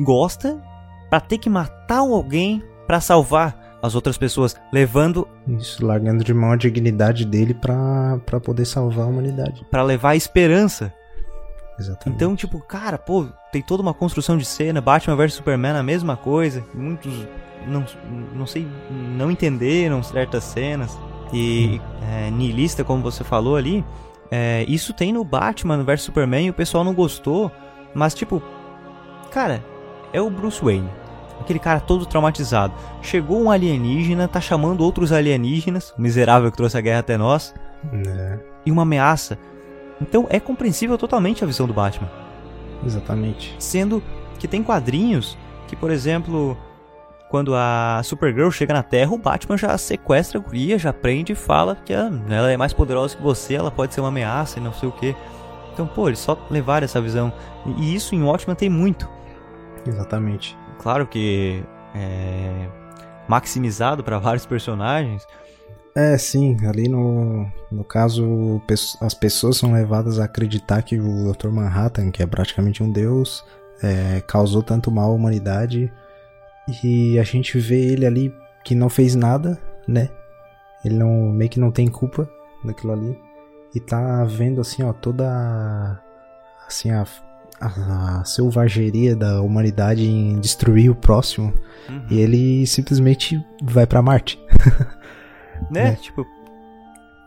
gosta 0.01 0.61
pra 1.09 1.21
ter 1.21 1.38
que 1.38 1.51
matar 1.51 1.99
alguém 1.99 2.62
pra 2.87 3.01
salvar 3.01 3.79
as 3.81 3.94
outras 3.94 4.18
pessoas, 4.18 4.57
levando 4.73 5.29
Isso, 5.47 5.87
largando 5.87 6.25
de 6.25 6.35
mão 6.35 6.53
a 6.53 6.57
dignidade 6.57 7.25
dele 7.25 7.55
pra 7.55 8.18
pra 8.27 8.40
poder 8.40 8.64
salvar 8.64 9.07
a 9.07 9.09
humanidade. 9.09 9.64
Pra 9.71 9.83
levar 9.83 10.11
a 10.11 10.16
esperança. 10.16 10.92
Exatamente. 11.79 12.16
Então, 12.16 12.35
tipo, 12.35 12.59
cara, 12.61 12.99
pô, 12.99 13.27
tem 13.53 13.62
toda 13.62 13.83
uma 13.83 13.94
construção 13.94 14.37
de 14.37 14.44
cena, 14.44 14.81
Batman 14.81 15.14
vs 15.14 15.35
Superman 15.35 15.77
a 15.77 15.83
mesma 15.83 16.16
coisa, 16.16 16.64
muitos 16.75 17.12
não, 17.66 17.85
não 18.35 18.47
sei, 18.47 18.66
não 19.16 19.31
entenderam 19.31 20.03
certas 20.03 20.44
cenas. 20.44 20.99
E 21.33 21.81
é, 22.11 22.31
niilista, 22.31 22.83
como 22.83 23.03
você 23.03 23.23
falou 23.23 23.55
ali, 23.55 23.85
é, 24.31 24.64
isso 24.66 24.92
tem 24.92 25.12
no 25.12 25.23
Batman 25.23 25.85
vs 25.85 26.03
Superman 26.03 26.47
e 26.47 26.51
o 26.51 26.55
pessoal 26.55 26.83
não 26.83 26.94
gostou, 26.94 27.53
mas 27.94 28.14
tipo, 28.14 28.42
cara, 29.31 29.62
é 30.12 30.21
o 30.21 30.31
Bruce 30.31 30.62
Wayne. 30.62 30.88
Aquele 31.40 31.59
cara 31.59 31.81
todo 31.81 32.05
traumatizado. 32.05 32.75
Chegou 33.01 33.40
um 33.40 33.51
alienígena, 33.51 34.27
tá 34.29 34.40
chamando 34.40 34.81
outros 34.83 35.12
alienígenas, 35.12 35.94
o 35.97 36.01
miserável 36.03 36.51
que 36.51 36.57
trouxe 36.57 36.77
a 36.77 36.81
guerra 36.81 37.01
até 37.01 37.16
nós, 37.16 37.55
É, 37.92 38.38
e 38.66 38.73
uma 38.73 38.83
ameaça. 38.83 39.38
Então 40.01 40.27
é 40.31 40.40
compreensível 40.40 40.99
totalmente 40.99 41.44
a 41.44 41.47
visão 41.47 41.66
do 41.66 41.73
Batman. 41.73 42.09
exatamente. 42.85 43.55
Sendo 43.59 44.03
que 44.38 44.49
tem 44.49 44.62
quadrinhos 44.62 45.37
que, 45.66 45.77
por 45.77 45.90
exemplo, 45.90 46.57
quando 47.31 47.55
a 47.55 48.01
Supergirl 48.05 48.51
chega 48.51 48.73
na 48.73 48.83
Terra, 48.83 49.12
o 49.12 49.18
Batman 49.18 49.57
já 49.57 49.77
sequestra 49.77 50.38
a 50.38 50.42
guria, 50.42 50.79
já 50.79 50.92
prende 50.92 51.33
e 51.33 51.37
fala 51.37 51.77
que 51.77 51.92
ah, 51.92 52.11
ela 52.29 52.51
é 52.51 52.57
mais 52.57 52.73
poderosa 52.73 53.16
que 53.16 53.23
você, 53.23 53.55
ela 53.55 53.71
pode 53.71 53.94
ser 53.94 54.01
uma 54.01 54.09
ameaça 54.09 54.59
e 54.59 54.62
não 54.62 54.73
sei 54.73 54.88
o 54.88 54.92
que. 54.92 55.14
Então, 55.73 55.87
pô, 55.87 56.09
eles 56.09 56.18
só 56.18 56.37
levaram 56.51 56.85
essa 56.85 57.01
visão. 57.01 57.33
E 57.77 57.94
isso 57.94 58.14
em 58.14 58.23
Watchmen 58.23 58.57
tem 58.57 58.68
muito. 58.71 59.09
Exatamente. 59.86 60.56
Claro 60.78 61.06
que 61.06 61.62
é 61.94 62.68
maximizado 63.28 64.02
para 64.02 64.18
vários 64.18 64.46
personagens. 64.46 65.26
É, 65.94 66.16
sim, 66.16 66.56
ali 66.66 66.88
no, 66.88 67.46
no 67.70 67.84
caso, 67.84 68.62
as 69.00 69.14
pessoas 69.14 69.56
são 69.56 69.72
levadas 69.72 70.18
a 70.18 70.24
acreditar 70.24 70.82
que 70.82 70.98
o 70.98 71.32
Dr. 71.32 71.48
Manhattan, 71.48 72.10
que 72.10 72.22
é 72.22 72.26
praticamente 72.26 72.82
um 72.82 72.90
deus, 72.90 73.44
é, 73.82 74.20
causou 74.26 74.62
tanto 74.62 74.90
mal 74.90 75.10
à 75.10 75.14
humanidade 75.14 75.92
e 76.82 77.18
a 77.18 77.22
gente 77.22 77.58
vê 77.58 77.92
ele 77.92 78.06
ali 78.06 78.34
que 78.64 78.74
não 78.74 78.88
fez 78.88 79.14
nada, 79.14 79.58
né? 79.86 80.08
Ele 80.84 80.94
não 80.94 81.32
meio 81.32 81.50
que 81.50 81.60
não 81.60 81.70
tem 81.70 81.88
culpa 81.88 82.28
daquilo 82.64 82.92
ali 82.92 83.18
e 83.74 83.80
tá 83.80 84.24
vendo 84.24 84.60
assim, 84.60 84.82
ó, 84.82 84.92
toda 84.92 86.00
assim 86.66 86.90
a, 86.90 87.04
a, 87.61 88.25
selvageria 88.25 89.16
da 89.16 89.42
humanidade 89.42 90.05
em 90.05 90.38
destruir 90.40 90.90
o 90.90 90.94
próximo 90.94 91.55
uhum. 91.88 92.07
e 92.11 92.21
ele 92.21 92.66
simplesmente 92.66 93.42
vai 93.62 93.87
para 93.87 94.03
Marte. 94.03 94.38
né? 95.71 95.90
É. 95.90 95.94
Tipo. 95.97 96.27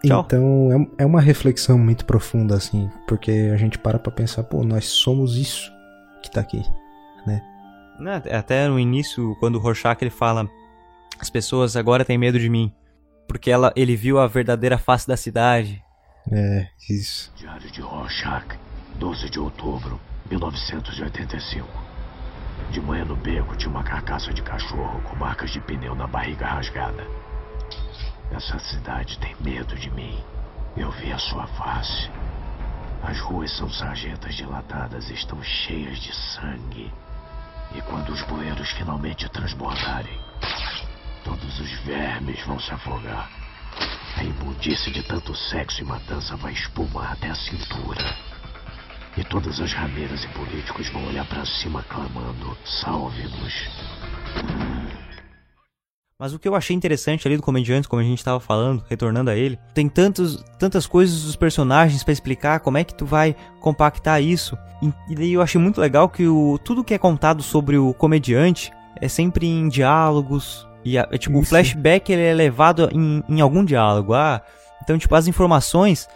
Tchau. 0.03 0.23
Então 0.25 0.89
é, 0.97 1.03
é 1.03 1.05
uma 1.05 1.21
reflexão 1.21 1.77
muito 1.77 2.05
profunda, 2.05 2.55
assim, 2.55 2.89
porque 3.07 3.51
a 3.53 3.57
gente 3.57 3.77
para 3.77 3.99
pra 3.99 4.11
pensar, 4.11 4.43
pô, 4.43 4.63
nós 4.63 4.85
somos 4.85 5.37
isso 5.37 5.71
que 6.23 6.31
tá 6.31 6.41
aqui, 6.41 6.63
né? 7.25 7.41
Até 8.31 8.67
no 8.67 8.79
início, 8.79 9.35
quando 9.39 9.57
o 9.57 9.59
Rorschach 9.59 10.01
ele 10.01 10.09
fala, 10.09 10.49
as 11.19 11.29
pessoas 11.29 11.75
agora 11.75 12.03
têm 12.03 12.17
medo 12.17 12.39
de 12.39 12.49
mim, 12.49 12.73
porque 13.27 13.51
ela, 13.51 13.71
ele 13.75 13.95
viu 13.95 14.17
a 14.17 14.25
verdadeira 14.25 14.75
face 14.75 15.07
da 15.07 15.15
cidade. 15.15 15.83
É, 16.31 16.67
isso. 16.89 17.31
Diário 17.35 17.71
de 17.71 17.81
Rorschach, 17.81 18.57
12 18.95 19.29
de 19.29 19.39
outubro, 19.39 19.99
1985. 20.31 21.67
De 22.71 22.79
manhã 22.79 23.03
no 23.03 23.17
beco 23.17 23.55
tinha 23.57 23.69
uma 23.69 23.83
carcaça 23.83 24.33
de 24.33 24.41
cachorro 24.41 25.01
com 25.01 25.15
marcas 25.17 25.51
de 25.51 25.59
pneu 25.59 25.93
na 25.93 26.07
barriga 26.07 26.47
rasgada. 26.47 27.05
Essa 28.31 28.57
cidade 28.59 29.19
tem 29.19 29.35
medo 29.41 29.75
de 29.75 29.89
mim. 29.91 30.23
Eu 30.77 30.89
vi 30.91 31.11
a 31.11 31.17
sua 31.17 31.45
face. 31.47 32.09
As 33.03 33.19
ruas 33.19 33.51
são 33.57 33.69
sarjetas 33.69 34.35
dilatadas 34.35 35.09
e 35.09 35.13
estão 35.15 35.43
cheias 35.43 35.99
de 35.99 36.15
sangue. 36.15 36.93
E 37.75 37.81
quando 37.81 38.09
os 38.09 38.21
bueiros 38.21 38.71
finalmente 38.71 39.27
transbordarem, 39.29 40.17
todos 41.25 41.59
os 41.59 41.71
vermes 41.81 42.41
vão 42.45 42.57
se 42.57 42.71
afogar. 42.73 43.29
A 44.15 44.23
imundície 44.23 44.91
de 44.93 45.03
tanto 45.03 45.35
sexo 45.35 45.81
e 45.81 45.85
matança 45.85 46.37
vai 46.37 46.53
espumar 46.53 47.13
até 47.13 47.29
a 47.29 47.35
cintura. 47.35 48.30
E 49.17 49.23
todas 49.25 49.59
as 49.59 49.73
rameiras 49.73 50.23
e 50.23 50.27
políticos 50.29 50.89
vão 50.89 51.05
olhar 51.07 51.27
para 51.27 51.45
cima 51.45 51.83
clamando: 51.83 52.57
salve-nos. 52.65 53.53
Mas 56.21 56.33
o 56.33 56.39
que 56.39 56.47
eu 56.47 56.53
achei 56.53 56.75
interessante 56.75 57.27
ali 57.27 57.35
do 57.35 57.41
comediante, 57.41 57.87
como 57.87 57.99
a 57.99 58.05
gente 58.05 58.19
estava 58.19 58.39
falando, 58.39 58.85
retornando 58.87 59.31
a 59.31 59.35
ele, 59.35 59.57
tem 59.73 59.89
tantos, 59.89 60.37
tantas 60.59 60.85
coisas 60.85 61.23
dos 61.23 61.35
personagens 61.35 62.03
para 62.03 62.13
explicar 62.13 62.59
como 62.59 62.77
é 62.77 62.83
que 62.83 62.93
tu 62.93 63.07
vai 63.07 63.35
compactar 63.59 64.21
isso. 64.21 64.55
E, 64.83 64.93
e 65.11 65.15
daí 65.15 65.33
eu 65.33 65.41
achei 65.41 65.59
muito 65.59 65.81
legal 65.81 66.07
que 66.07 66.27
o, 66.27 66.59
tudo 66.63 66.83
que 66.83 66.93
é 66.93 66.97
contado 66.99 67.41
sobre 67.41 67.75
o 67.77 67.91
comediante 67.91 68.71
é 68.97 69.07
sempre 69.07 69.47
em 69.47 69.67
diálogos. 69.67 70.67
E 70.85 70.95
é, 70.95 71.03
tipo, 71.17 71.37
isso. 71.37 71.41
o 71.41 71.45
flashback 71.45 72.11
ele 72.11 72.21
é 72.21 72.33
levado 72.35 72.87
em, 72.93 73.23
em 73.27 73.41
algum 73.41 73.65
diálogo. 73.65 74.13
Ah, 74.13 74.43
então, 74.83 74.99
tipo, 74.99 75.15
as 75.15 75.27
informações, 75.27 76.07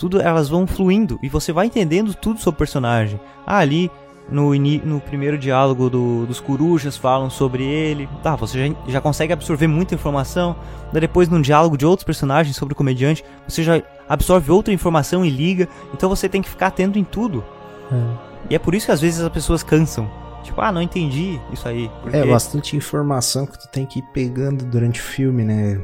tudo 0.00 0.18
elas 0.18 0.48
vão 0.48 0.66
fluindo 0.66 1.18
e 1.22 1.28
você 1.28 1.52
vai 1.52 1.66
entendendo 1.66 2.14
tudo 2.14 2.40
sobre 2.40 2.56
o 2.56 2.58
personagem. 2.58 3.20
Ah, 3.46 3.58
ali 3.58 3.90
no, 4.30 4.54
no 4.54 4.98
primeiro 4.98 5.36
diálogo 5.36 5.90
do, 5.90 6.24
dos 6.24 6.40
corujas 6.40 6.96
falam 6.96 7.28
sobre 7.28 7.64
ele. 7.64 8.08
Tá, 8.22 8.34
você 8.34 8.66
já, 8.66 8.74
já 8.88 8.98
consegue 8.98 9.34
absorver 9.34 9.66
muita 9.66 9.94
informação. 9.94 10.56
Daí 10.90 11.02
depois, 11.02 11.28
num 11.28 11.42
diálogo 11.42 11.76
de 11.76 11.84
outros 11.84 12.04
personagens 12.04 12.56
sobre 12.56 12.72
o 12.72 12.76
comediante, 12.76 13.22
você 13.46 13.62
já 13.62 13.82
absorve 14.08 14.50
outra 14.50 14.72
informação 14.72 15.22
e 15.22 15.28
liga. 15.28 15.68
Então 15.92 16.08
você 16.08 16.30
tem 16.30 16.40
que 16.40 16.48
ficar 16.48 16.68
atento 16.68 16.98
em 16.98 17.04
tudo. 17.04 17.44
É. 17.92 18.30
E 18.48 18.54
é 18.54 18.58
por 18.58 18.74
isso 18.74 18.86
que 18.86 18.92
às 18.92 19.02
vezes 19.02 19.20
as 19.20 19.28
pessoas 19.30 19.62
cansam. 19.62 20.10
Tipo, 20.42 20.60
ah, 20.60 20.72
não 20.72 20.80
entendi 20.80 21.40
isso 21.52 21.68
aí. 21.68 21.90
Porque... 22.00 22.16
É 22.16 22.26
bastante 22.26 22.76
informação 22.76 23.46
que 23.46 23.58
tu 23.58 23.68
tem 23.68 23.84
que 23.84 23.98
ir 23.98 24.04
pegando 24.12 24.64
durante 24.64 25.00
o 25.00 25.02
filme, 25.02 25.44
né? 25.44 25.78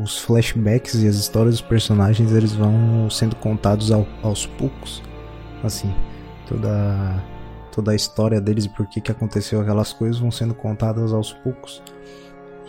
os 0.00 0.18
flashbacks 0.18 0.94
e 1.02 1.06
as 1.06 1.14
histórias 1.16 1.54
dos 1.54 1.62
personagens, 1.62 2.32
eles 2.32 2.52
vão 2.52 3.08
sendo 3.08 3.36
contados 3.36 3.92
ao, 3.92 4.06
aos 4.22 4.46
poucos. 4.46 5.02
Assim, 5.62 5.94
toda 6.46 7.22
toda 7.74 7.90
a 7.90 7.94
história 7.94 8.40
deles 8.40 8.66
e 8.66 8.68
por 8.68 8.86
que, 8.86 9.00
que 9.00 9.10
aconteceu 9.10 9.60
aquelas 9.60 9.92
coisas 9.92 10.20
vão 10.20 10.30
sendo 10.30 10.54
contadas 10.54 11.12
aos 11.12 11.32
poucos. 11.32 11.82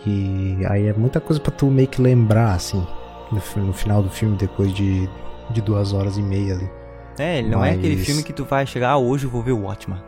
E 0.04 0.58
aí 0.68 0.86
é 0.86 0.92
muita 0.92 1.20
coisa 1.20 1.40
para 1.40 1.52
tu 1.52 1.66
meio 1.66 1.86
que 1.86 2.02
lembrar, 2.02 2.54
assim, 2.54 2.84
no, 3.30 3.62
no, 3.62 3.72
final 3.72 4.02
do 4.02 4.10
filme, 4.10 4.36
depois 4.36 4.72
de, 4.72 5.08
de 5.50 5.60
duas 5.60 5.92
horas 5.92 6.16
e 6.16 6.22
meia 6.22 6.54
ali. 6.54 6.70
É, 7.18 7.38
ele 7.38 7.48
não 7.48 7.60
Mas... 7.60 7.74
é 7.74 7.78
aquele 7.78 7.96
filme 7.96 8.22
que 8.22 8.32
tu 8.32 8.44
vai 8.44 8.66
chegar, 8.66 8.90
ah, 8.90 8.98
hoje 8.98 9.24
eu 9.24 9.30
vou 9.30 9.42
ver 9.42 9.52
o 9.52 9.62
Watchman. 9.62 10.02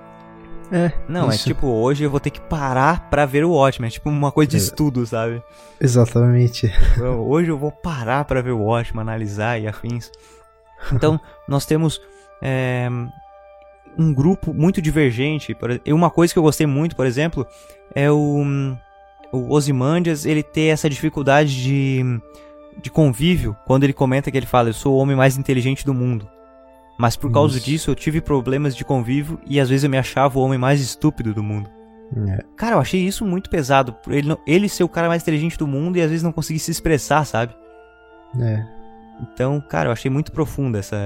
É. 0.71 0.93
Não, 1.09 1.31
é 1.31 1.35
isso. 1.35 1.49
é 1.49 1.55
tipo, 1.55 1.67
hoje 1.67 2.05
eu 2.05 2.11
vou 2.11 2.21
ter 2.21 2.31
que 2.31 2.41
parar 2.41 3.09
pra 3.09 3.25
ver 3.27 3.45
o 3.45 3.53
Watchmen. 3.53 3.89
É 3.89 3.91
tipo 3.91 4.09
uma 4.09 4.31
coisa 4.31 4.51
de 4.51 4.57
é. 4.57 4.61
estudo, 4.61 5.07
sabe? 5.07 5.43
Exatamente. 5.81 6.73
Hoje 7.27 7.51
eu 7.51 7.59
vou 7.59 7.73
parar 7.73 8.25
pra 8.25 8.43
ver 8.43 8.53
o 8.53 8.63
Watchmen, 8.63 9.03
analisar 9.03 9.61
e 9.61 9.67
afins. 9.67 10.11
Então, 10.93 11.21
nós 11.49 11.65
temos 11.65 12.01
é, 12.43 12.89
um 13.99 14.13
grupo 14.13 14.53
muito 14.53 14.83
divergente. 14.83 15.57
E 15.85 15.93
uma 15.93 16.11
coisa 16.11 16.33
que 16.33 16.39
eu 16.39 16.43
gostei 16.43 16.67
muito, 16.67 16.95
por 16.95 17.07
exemplo, 17.07 17.47
é 17.95 18.11
o, 18.11 18.45
o 19.33 19.55
Ozymandias, 19.55 20.27
ele 20.27 20.43
ter 20.43 20.67
essa 20.67 20.89
dificuldade 20.89 21.63
de, 21.63 22.03
de 22.81 22.91
convívio 22.91 23.57
quando 23.67 23.85
ele 23.85 23.93
comenta 23.93 24.31
que 24.31 24.37
ele 24.37 24.47
fala, 24.47 24.69
eu 24.69 24.75
sou 24.75 24.95
o 24.95 24.99
homem 24.99 25.17
mais 25.17 25.37
inteligente 25.37 25.85
do 25.85 25.95
mundo. 25.95 26.29
Mas 26.99 27.17
por 27.17 27.31
causa 27.31 27.57
Isso. 27.57 27.67
disso 27.67 27.91
eu 27.91 27.95
tive 27.95 28.21
problemas 28.21 28.75
de 28.75 28.85
convívio 28.85 29.39
e 29.47 29.61
às 29.61 29.69
vezes 29.69 29.85
eu 29.85 29.91
me 29.91 29.97
achava 29.97 30.39
o 30.39 30.43
homem 30.43 30.59
mais 30.59 30.81
estúpido 30.81 31.33
do 31.33 31.43
mundo. 31.43 31.71
É. 32.29 32.43
Cara, 32.57 32.77
eu 32.77 32.81
achei 32.81 33.01
isso 33.01 33.25
muito 33.25 33.49
pesado. 33.49 33.95
Ele, 34.09 34.37
ele 34.47 34.69
ser 34.69 34.83
o 34.83 34.89
cara 34.89 35.09
mais 35.09 35.23
inteligente 35.23 35.59
do 35.59 35.67
mundo 35.67 35.97
e 35.97 36.03
às 36.03 36.11
vezes 36.11 36.23
não 36.23 36.33
conseguir 36.33 36.59
se 36.59 36.71
expressar, 36.71 37.25
sabe? 37.25 37.55
É. 38.41 38.65
Então, 39.23 39.61
cara, 39.61 39.89
eu 39.89 39.93
achei 39.93 40.11
muito 40.11 40.33
profunda 40.33 40.79
essa, 40.79 40.97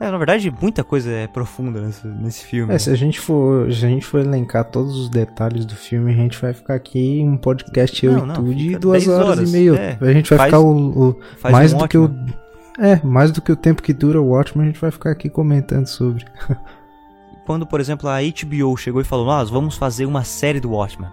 é, 0.00 0.10
na 0.10 0.16
verdade, 0.16 0.50
muita 0.62 0.82
coisa 0.82 1.10
é 1.10 1.26
profunda 1.26 1.78
nesse, 1.78 2.06
nesse 2.06 2.44
filme. 2.46 2.72
É, 2.72 2.78
se 2.78 2.88
a 2.88 2.94
gente 2.94 3.20
for, 3.20 3.70
se 3.70 3.84
a 3.84 3.88
gente 3.88 4.06
for 4.06 4.20
elencar 4.20 4.64
todos 4.64 4.96
os 4.96 5.10
detalhes 5.10 5.66
do 5.66 5.76
filme, 5.76 6.10
a 6.10 6.14
gente 6.14 6.40
vai 6.40 6.54
ficar 6.54 6.74
aqui 6.74 7.20
um 7.22 7.36
podcast 7.36 8.06
eu 8.06 8.26
não, 8.26 8.32
e 8.32 8.34
tu 8.34 8.54
de 8.54 8.78
duas 8.78 9.06
horas, 9.06 9.28
horas, 9.28 9.50
e 9.50 9.52
meia. 9.52 9.74
É, 9.74 9.98
a 10.00 10.12
gente 10.14 10.30
vai 10.30 10.38
faz, 10.38 10.48
ficar 10.48 10.60
o, 10.60 11.10
o 11.10 11.20
mais 11.52 11.74
um 11.74 11.76
do 11.76 11.84
ótimo. 11.84 12.08
que 12.08 12.12
o 12.12 12.49
é, 12.78 13.04
mais 13.04 13.30
do 13.30 13.42
que 13.42 13.52
o 13.52 13.56
tempo 13.56 13.82
que 13.82 13.92
dura 13.92 14.20
o 14.20 14.28
Watchmen, 14.28 14.66
a 14.68 14.70
gente 14.70 14.80
vai 14.80 14.90
ficar 14.90 15.10
aqui 15.10 15.28
comentando 15.28 15.86
sobre. 15.86 16.24
Quando, 17.46 17.66
por 17.66 17.80
exemplo, 17.80 18.08
a 18.08 18.18
HBO 18.20 18.76
chegou 18.76 19.00
e 19.00 19.04
falou: 19.04 19.26
"Nós 19.26 19.50
vamos 19.50 19.76
fazer 19.76 20.06
uma 20.06 20.24
série 20.24 20.60
do 20.60 20.70
Watchmen". 20.70 21.10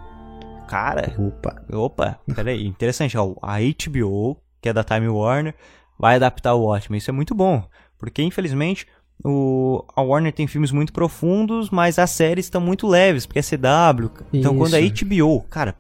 Cara, 0.68 1.14
opa. 1.18 1.62
Opa, 1.72 2.20
peraí, 2.36 2.68
interessante, 2.68 3.18
ó, 3.18 3.34
a 3.42 3.58
HBO, 3.60 4.38
que 4.62 4.70
é 4.70 4.74
da 4.74 4.84
Time 4.84 5.08
Warner, 5.08 5.56
vai 5.98 6.16
adaptar 6.16 6.54
o 6.54 6.66
Watchmen. 6.66 6.98
Isso 6.98 7.10
é 7.10 7.14
muito 7.14 7.34
bom. 7.34 7.64
Porque, 7.98 8.22
infelizmente, 8.22 8.86
o, 9.24 9.84
a 9.96 10.02
Warner 10.02 10.34
tem 10.34 10.46
filmes 10.46 10.72
muito 10.72 10.94
profundos, 10.94 11.70
mas 11.70 11.98
as 11.98 12.12
séries 12.12 12.46
estão 12.46 12.62
muito 12.62 12.86
leves, 12.86 13.26
porque 13.26 13.40
é 13.40 13.42
CW. 13.42 14.12
Então, 14.34 14.52
Isso. 14.52 14.58
quando 14.58 14.74
é 14.76 14.82
HBO, 14.82 15.42
cara, 15.50 15.76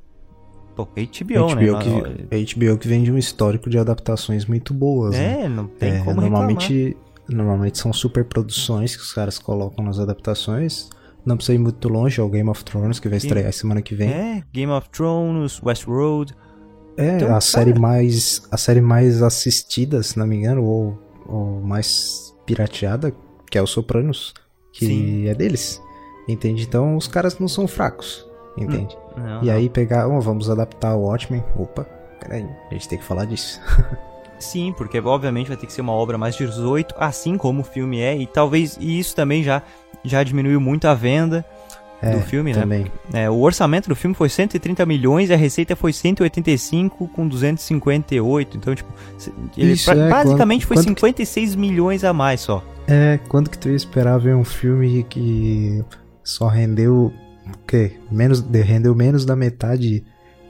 pô, 0.77 0.85
HBO, 0.85 1.55
HBO 1.55 1.55
né? 1.55 2.15
Que, 2.29 2.55
HBO 2.55 2.77
que 2.77 2.87
vem 2.87 3.03
de 3.03 3.11
um 3.11 3.17
histórico 3.17 3.69
de 3.69 3.77
adaptações 3.77 4.45
muito 4.45 4.73
boas. 4.73 5.15
É, 5.15 5.43
né? 5.43 5.49
não 5.49 5.67
tem 5.67 5.93
é, 5.93 6.03
como 6.03 6.21
normalmente, 6.21 6.73
reclamar. 6.73 7.07
Normalmente 7.29 7.77
são 7.77 7.91
super 7.91 8.23
produções 8.23 8.95
que 8.95 9.01
os 9.01 9.11
caras 9.11 9.37
colocam 9.37 9.83
nas 9.83 9.99
adaptações. 9.99 10.89
Não 11.25 11.35
precisa 11.35 11.55
ir 11.55 11.59
muito 11.59 11.89
longe, 11.89 12.21
é 12.21 12.23
o 12.23 12.29
Game 12.29 12.49
of 12.49 12.63
Thrones, 12.63 12.99
que 12.99 13.09
vai 13.09 13.17
estrear 13.17 13.51
semana 13.51 13.81
que 13.81 13.93
vem. 13.93 14.09
É, 14.09 14.43
Game 14.53 14.71
of 14.71 14.89
Thrones, 14.91 15.61
Westworld. 15.61 16.33
É, 16.95 17.17
então, 17.17 17.35
a, 17.35 17.41
série 17.41 17.77
mais, 17.77 18.47
a 18.49 18.55
série 18.55 18.79
mais 18.79 19.21
assistida, 19.21 20.01
se 20.01 20.17
não 20.17 20.25
me 20.25 20.37
engano, 20.37 20.63
ou 20.63 21.07
ou 21.27 21.61
mais 21.61 22.33
pirateada, 22.45 23.13
que 23.51 23.57
é 23.57 23.61
o 23.61 23.67
Sopranos, 23.67 24.33
que 24.71 24.85
Sim. 24.85 25.27
é 25.27 25.35
deles. 25.35 25.81
Entende? 26.27 26.63
Então 26.63 26.95
os 26.97 27.07
caras 27.07 27.37
não 27.39 27.47
são 27.47 27.67
fracos. 27.67 28.25
Entende? 28.57 28.97
Hum, 29.15 29.21
não, 29.21 29.43
e 29.43 29.45
não. 29.47 29.53
aí 29.53 29.69
pegar, 29.69 30.07
oh, 30.07 30.19
vamos 30.19 30.49
adaptar 30.49 30.95
o 30.95 31.01
Watchmen. 31.01 31.43
Opa, 31.55 31.85
peraí, 32.19 32.45
a 32.69 32.73
gente 32.73 32.89
tem 32.89 32.97
que 32.97 33.03
falar 33.03 33.25
disso. 33.25 33.61
Sim, 34.39 34.73
porque 34.77 34.99
obviamente 34.99 35.47
vai 35.47 35.57
ter 35.57 35.65
que 35.65 35.73
ser 35.73 35.81
uma 35.81 35.93
obra 35.93 36.17
mais 36.17 36.35
de 36.35 36.45
18, 36.45 36.93
assim 36.97 37.37
como 37.37 37.61
o 37.61 37.63
filme 37.63 37.99
é, 37.99 38.15
e 38.15 38.27
talvez 38.27 38.77
e 38.79 38.99
isso 38.99 39.15
também 39.15 39.43
já, 39.43 39.63
já 40.03 40.21
diminuiu 40.23 40.61
muito 40.61 40.87
a 40.87 40.93
venda 40.93 41.43
é, 42.01 42.11
do 42.11 42.21
filme, 42.21 42.53
né? 42.53 42.61
também. 42.61 42.91
né? 43.11 43.23
É, 43.23 43.29
o 43.29 43.39
orçamento 43.39 43.89
do 43.89 43.95
filme 43.95 44.15
foi 44.15 44.29
130 44.29 44.85
milhões 44.85 45.29
e 45.29 45.33
a 45.33 45.37
receita 45.37 45.75
foi 45.75 45.91
185 45.91 47.07
com 47.07 47.27
258. 47.27 48.57
Então, 48.57 48.75
tipo, 48.75 48.91
ele 49.57 49.73
Isso, 49.73 49.85
pra, 49.85 49.95
é, 49.95 50.09
basicamente 50.09 50.67
quando, 50.67 50.77
foi 50.77 50.85
quando 50.85 50.99
56 50.99 51.51
que... 51.51 51.57
milhões 51.57 52.03
a 52.03 52.13
mais 52.13 52.41
só. 52.41 52.63
É, 52.87 53.19
quando 53.27 53.49
que 53.49 53.57
tu 53.57 53.69
ia 53.69 53.75
esperar 53.75 54.19
ver 54.19 54.35
um 54.35 54.43
filme 54.43 55.03
que 55.09 55.83
só 56.23 56.47
rendeu 56.47 57.11
o 57.53 57.57
quê? 57.67 57.93
Menos, 58.11 58.41
rendeu 58.41 58.95
menos 58.95 59.25
da 59.25 59.35
metade 59.35 60.03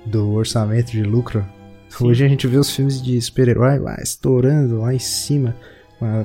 do 0.05 0.31
orçamento 0.31 0.91
de 0.91 1.03
lucro? 1.03 1.45
Hoje 1.99 2.23
a 2.23 2.27
gente 2.27 2.47
vê 2.47 2.57
os 2.57 2.69
filmes 2.69 3.01
de 3.01 3.19
super-herói 3.21 3.79
lá 3.79 3.95
estourando 4.01 4.81
lá 4.81 4.93
em 4.93 4.99
cima 4.99 5.55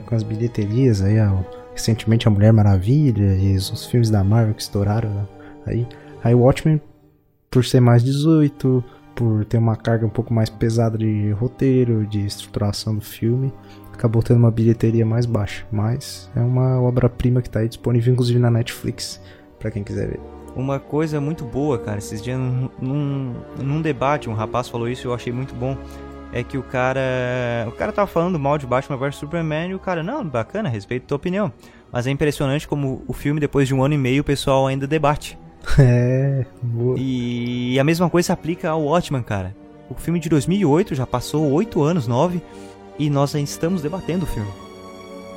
com, 0.07 0.15
as 0.15 0.23
bilheterias 0.23 1.01
aí, 1.01 1.19
ó, 1.21 1.43
recentemente 1.73 2.29
a 2.29 2.31
Mulher 2.31 2.53
Maravilha 2.53 3.35
e 3.37 3.57
os, 3.57 3.87
filmes 3.87 4.11
da 4.11 4.23
Marvel 4.23 4.55
que 4.55 4.63
estouraram 4.63 5.11
né? 5.11 5.27
aí. 5.67 5.87
Aí 6.23 6.35
o 6.35 6.41
Watchmen, 6.41 6.81
por 7.51 7.65
ser 7.65 7.81
mais 7.81 8.03
18, 8.05 8.85
por 9.15 9.45
ter 9.45 9.59
uma 9.59 9.77
carga 9.77 10.07
um 10.07 10.11
pouco 10.11 10.33
mais 10.33 10.51
pesada 10.51 10.99
de 10.99 11.31
roteiro, 11.33 12.07
de 12.07 12.25
estruturação 12.25 12.95
do 12.95 13.01
filme, 13.01 13.53
acabou 13.93 14.23
tendo 14.23 14.39
uma 14.39 14.51
bilheteria 14.51 15.07
mais 15.07 15.27
baixa. 15.27 15.65
Mas 15.73 16.31
é 16.37 16.41
uma 16.41 16.81
obra-prima 16.81 17.43
que 17.43 17.51
tá 17.51 17.61
aí 17.61 17.69
disponível 17.69 18.13
inclusive 18.13 18.39
na 18.39 18.51
Netflix, 18.51 19.21
pra 19.59 19.71
quem 19.71 19.83
quiser 19.83 20.09
ver. 20.09 20.42
Uma 20.55 20.79
coisa 20.79 21.21
muito 21.21 21.45
boa, 21.45 21.79
cara, 21.79 21.99
esses 21.99 22.23
dias 22.23 22.39
num, 22.39 23.35
num, 23.59 23.81
debate, 23.81 24.29
um 24.29 24.35
rapaz 24.35 24.69
falou 24.69 24.89
isso 24.89 25.07
e 25.07 25.09
eu 25.09 25.15
achei 25.15 25.33
muito 25.33 25.55
bom. 25.55 25.77
É 26.33 26.43
que 26.43 26.57
o 26.57 26.63
cara. 26.63 27.01
O 27.69 27.73
cara 27.73 27.93
tava 27.93 28.07
falando 28.07 28.39
mal 28.39 28.57
de 28.57 28.67
Batman 28.67 28.97
vs 28.97 29.17
Superman 29.17 29.71
e 29.71 29.75
o 29.75 29.79
cara, 29.79 30.03
não, 30.03 30.25
bacana, 30.25 30.69
respeito 30.69 31.05
a 31.05 31.09
tua 31.09 31.17
opinião. 31.17 31.53
Mas 31.91 32.07
é 32.07 32.11
impressionante 32.11 32.67
como 32.67 33.03
o 33.07 33.13
filme, 33.13 33.39
depois 33.39 33.69
de 33.69 33.75
um 33.75 33.83
ano 33.83 33.95
e 33.95 33.99
meio, 33.99 34.23
o 34.23 34.25
pessoal 34.25 34.67
ainda 34.67 34.87
debate. 34.87 35.39
É, 35.79 36.45
boa. 36.61 36.97
E 36.99 37.79
a 37.79 37.85
mesma 37.85 38.11
coisa 38.11 38.27
se 38.27 38.33
aplica 38.33 38.71
ao 38.71 38.83
Watchmen, 38.83 39.23
cara. 39.23 39.55
O 39.89 39.95
filme 39.95 40.19
de 40.19 40.29
2008 40.29 40.95
já 40.95 41.07
passou 41.07 41.53
8 41.53 41.83
anos, 41.83 42.09
9, 42.09 42.43
e 42.99 43.09
nós 43.09 43.35
ainda 43.35 43.49
estamos 43.49 43.83
debatendo 43.83 44.25
o 44.25 44.27
filme. 44.27 44.51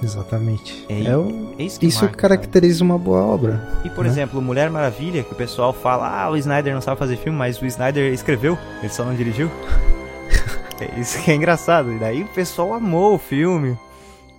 Exatamente. 0.04 0.86
É, 0.90 1.04
É 1.06 1.18
o- 1.18 1.54
é 1.58 1.64
isso 1.64 1.80
que 1.80 1.88
Isso 1.88 2.04
marca, 2.04 2.18
caracteriza 2.18 2.84
uma 2.84 2.98
boa 2.98 3.22
obra. 3.24 3.68
E, 3.84 3.90
por 3.90 4.04
né? 4.04 4.10
exemplo, 4.12 4.42
Mulher 4.42 4.70
Maravilha, 4.70 5.24
que 5.24 5.32
o 5.32 5.36
pessoal 5.36 5.74
fala, 5.74 6.08
ah, 6.08 6.30
o 6.30 6.38
Snyder 6.38 6.74
não 6.74 6.82
sabe 6.82 6.98
fazer 7.00 7.18
filme, 7.18 7.38
mas 7.38 7.62
o 7.62 7.66
Snyder 7.66 8.14
escreveu, 8.14 8.58
ele 8.82 8.90
só 8.92 9.04
não 9.04 9.16
dirigiu. 9.16 9.50
É 10.78 11.00
isso 11.00 11.24
que 11.24 11.32
é 11.32 11.36
engraçado. 11.36 11.94
E 11.94 11.98
daí 11.98 12.24
o 12.24 12.28
pessoal 12.28 12.74
amou 12.74 13.16
o 13.16 13.18
filme. 13.18 13.78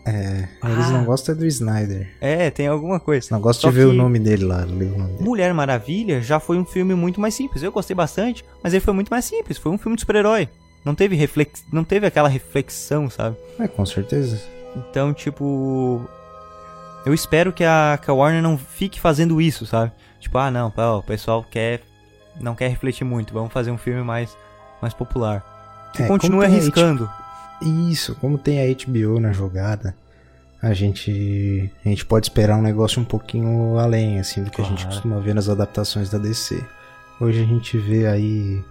É, 0.04 0.46
eles 0.64 0.84
Ah. 0.86 0.90
não 0.90 1.04
gostam 1.06 1.34
é 1.34 1.38
do 1.38 1.46
Snyder. 1.46 2.08
É, 2.20 2.50
tem 2.50 2.66
alguma 2.66 3.00
coisa. 3.00 3.28
Não 3.30 3.40
gostam 3.40 3.62
Só 3.62 3.68
de 3.70 3.76
ver 3.78 3.86
o 3.86 3.92
nome 3.94 4.18
dele 4.18 4.44
lá, 4.44 4.58
nome 4.66 4.84
dele. 4.84 5.06
Mulher 5.18 5.54
Maravilha 5.54 6.20
já 6.20 6.38
foi 6.38 6.58
um 6.58 6.64
filme 6.66 6.94
muito 6.94 7.20
mais 7.22 7.34
simples. 7.34 7.62
Eu 7.62 7.72
gostei 7.72 7.96
bastante, 7.96 8.44
mas 8.62 8.74
ele 8.74 8.82
foi 8.84 8.92
muito 8.92 9.08
mais 9.08 9.24
simples. 9.24 9.56
Foi 9.56 9.72
um 9.72 9.78
filme 9.78 9.96
de 9.96 10.02
super-herói. 10.02 10.46
Não 10.84 10.94
teve 10.94 11.16
reflex... 11.16 11.64
não 11.72 11.82
teve 11.82 12.06
aquela 12.06 12.28
reflexão, 12.28 13.08
sabe? 13.08 13.36
É, 13.58 13.66
com 13.66 13.84
certeza. 13.86 14.38
Então, 14.76 15.12
tipo. 15.12 16.08
Eu 17.04 17.14
espero 17.14 17.52
que 17.52 17.62
a, 17.64 17.98
que 18.02 18.10
a 18.10 18.14
Warner 18.14 18.42
não 18.42 18.58
fique 18.58 19.00
fazendo 19.00 19.40
isso, 19.40 19.64
sabe? 19.64 19.92
Tipo, 20.18 20.38
ah, 20.38 20.50
não, 20.50 20.72
o 20.98 21.02
pessoal 21.02 21.44
quer. 21.48 21.80
Não 22.40 22.54
quer 22.54 22.68
refletir 22.68 23.04
muito, 23.04 23.32
vamos 23.32 23.52
fazer 23.52 23.70
um 23.70 23.78
filme 23.78 24.02
mais, 24.02 24.36
mais 24.82 24.92
popular. 24.92 25.90
Que 25.94 26.02
É, 26.02 26.06
continue 26.06 26.44
arriscando. 26.44 27.08
Isso, 27.62 28.14
como 28.16 28.36
tem 28.36 28.60
a 28.60 28.74
HBO 28.74 29.18
na 29.18 29.32
jogada, 29.32 29.96
a 30.60 30.74
gente 30.74 31.72
a 31.82 31.88
gente 31.88 32.04
pode 32.04 32.26
esperar 32.26 32.58
um 32.58 32.62
negócio 32.62 33.00
um 33.00 33.04
pouquinho 33.06 33.78
além 33.78 34.18
assim 34.20 34.42
do 34.44 34.50
que 34.50 34.60
a 34.60 34.64
gente 34.64 34.82
Claro. 34.82 34.90
costuma 34.94 35.18
ver 35.20 35.34
nas 35.34 35.48
adaptações 35.48 36.10
da 36.10 36.18
DC. 36.18 36.62
Hoje 37.18 37.42
a 37.42 37.46
gente 37.46 37.78
vê 37.78 38.06
aí 38.06 38.62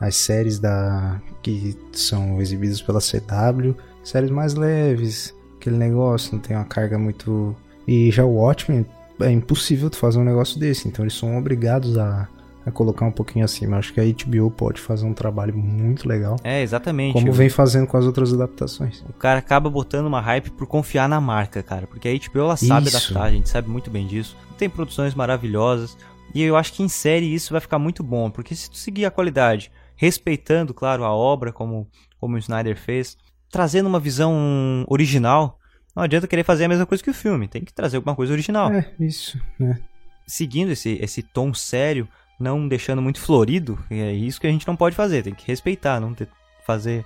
as 0.00 0.16
séries 0.16 0.58
da 0.58 1.20
que 1.42 1.78
são 1.92 2.40
exibidas 2.40 2.82
pela 2.82 2.98
CW, 3.00 3.76
séries 4.02 4.30
mais 4.30 4.54
leves, 4.54 5.32
aquele 5.64 5.76
negócio, 5.78 6.34
não 6.34 6.40
tem 6.40 6.54
uma 6.54 6.66
carga 6.66 6.98
muito 6.98 7.56
e 7.88 8.10
já 8.10 8.24
o 8.24 8.34
Watchmen 8.34 8.84
é 9.20 9.30
impossível 9.30 9.88
tu 9.88 9.96
fazer 9.96 10.18
um 10.18 10.24
negócio 10.24 10.58
desse, 10.58 10.88
então 10.88 11.04
eles 11.04 11.14
são 11.14 11.38
obrigados 11.38 11.96
a, 11.96 12.28
a 12.66 12.70
colocar 12.70 13.06
um 13.06 13.12
pouquinho 13.12 13.44
acima. 13.44 13.78
Acho 13.78 13.92
que 13.92 14.00
a 14.00 14.04
HBO 14.04 14.50
pode 14.50 14.80
fazer 14.80 15.06
um 15.06 15.14
trabalho 15.14 15.56
muito 15.56 16.08
legal. 16.08 16.36
É, 16.42 16.62
exatamente. 16.62 17.12
Como 17.12 17.32
vem 17.32 17.48
fazendo 17.48 17.86
com 17.86 17.96
as 17.96 18.04
outras 18.04 18.32
adaptações. 18.32 19.02
O 19.08 19.12
cara 19.12 19.38
acaba 19.38 19.70
botando 19.70 20.06
uma 20.06 20.20
hype 20.20 20.50
por 20.50 20.66
confiar 20.66 21.08
na 21.08 21.20
marca, 21.20 21.62
cara. 21.62 21.86
Porque 21.86 22.08
a 22.08 22.12
HBO 22.12 22.40
ela 22.40 22.56
sabe 22.56 22.88
Isso. 22.88 22.96
adaptar, 22.96 23.22
a 23.24 23.30
gente 23.30 23.48
sabe 23.48 23.68
muito 23.68 23.90
bem 23.90 24.06
disso. 24.06 24.36
Tem 24.58 24.68
produções 24.68 25.14
maravilhosas. 25.14 25.96
E 26.34 26.42
eu 26.42 26.56
acho 26.56 26.72
que 26.72 26.82
em 26.82 26.88
série 26.88 27.32
isso 27.32 27.52
vai 27.52 27.60
ficar 27.60 27.78
muito 27.78 28.02
bom. 28.02 28.30
Porque 28.30 28.54
se 28.54 28.68
tu 28.68 28.76
seguir 28.76 29.04
a 29.04 29.10
qualidade, 29.10 29.70
respeitando, 29.94 30.74
claro, 30.74 31.04
a 31.04 31.14
obra, 31.14 31.52
como, 31.52 31.86
como 32.18 32.34
o 32.34 32.38
Snyder 32.38 32.76
fez, 32.76 33.16
trazendo 33.54 33.88
uma 33.88 34.00
visão 34.00 34.84
original, 34.88 35.60
não 35.94 36.02
adianta 36.02 36.26
querer 36.26 36.42
fazer 36.42 36.64
a 36.64 36.68
mesma 36.68 36.84
coisa 36.84 37.04
que 37.04 37.10
o 37.10 37.14
filme. 37.14 37.46
Tem 37.46 37.64
que 37.64 37.72
trazer 37.72 37.98
alguma 37.98 38.16
coisa 38.16 38.32
original. 38.32 38.72
É, 38.72 38.92
isso, 38.98 39.40
né? 39.60 39.78
Seguindo 40.26 40.72
esse, 40.72 40.98
esse 41.00 41.22
tom 41.22 41.54
sério, 41.54 42.08
não 42.40 42.66
deixando 42.66 43.00
muito 43.00 43.20
florido, 43.20 43.78
e 43.88 44.00
é 44.00 44.12
isso 44.12 44.40
que 44.40 44.48
a 44.48 44.50
gente 44.50 44.66
não 44.66 44.74
pode 44.74 44.96
fazer. 44.96 45.22
Tem 45.22 45.32
que 45.32 45.46
respeitar, 45.46 46.00
não 46.00 46.12
ter, 46.12 46.26
fazer. 46.66 47.04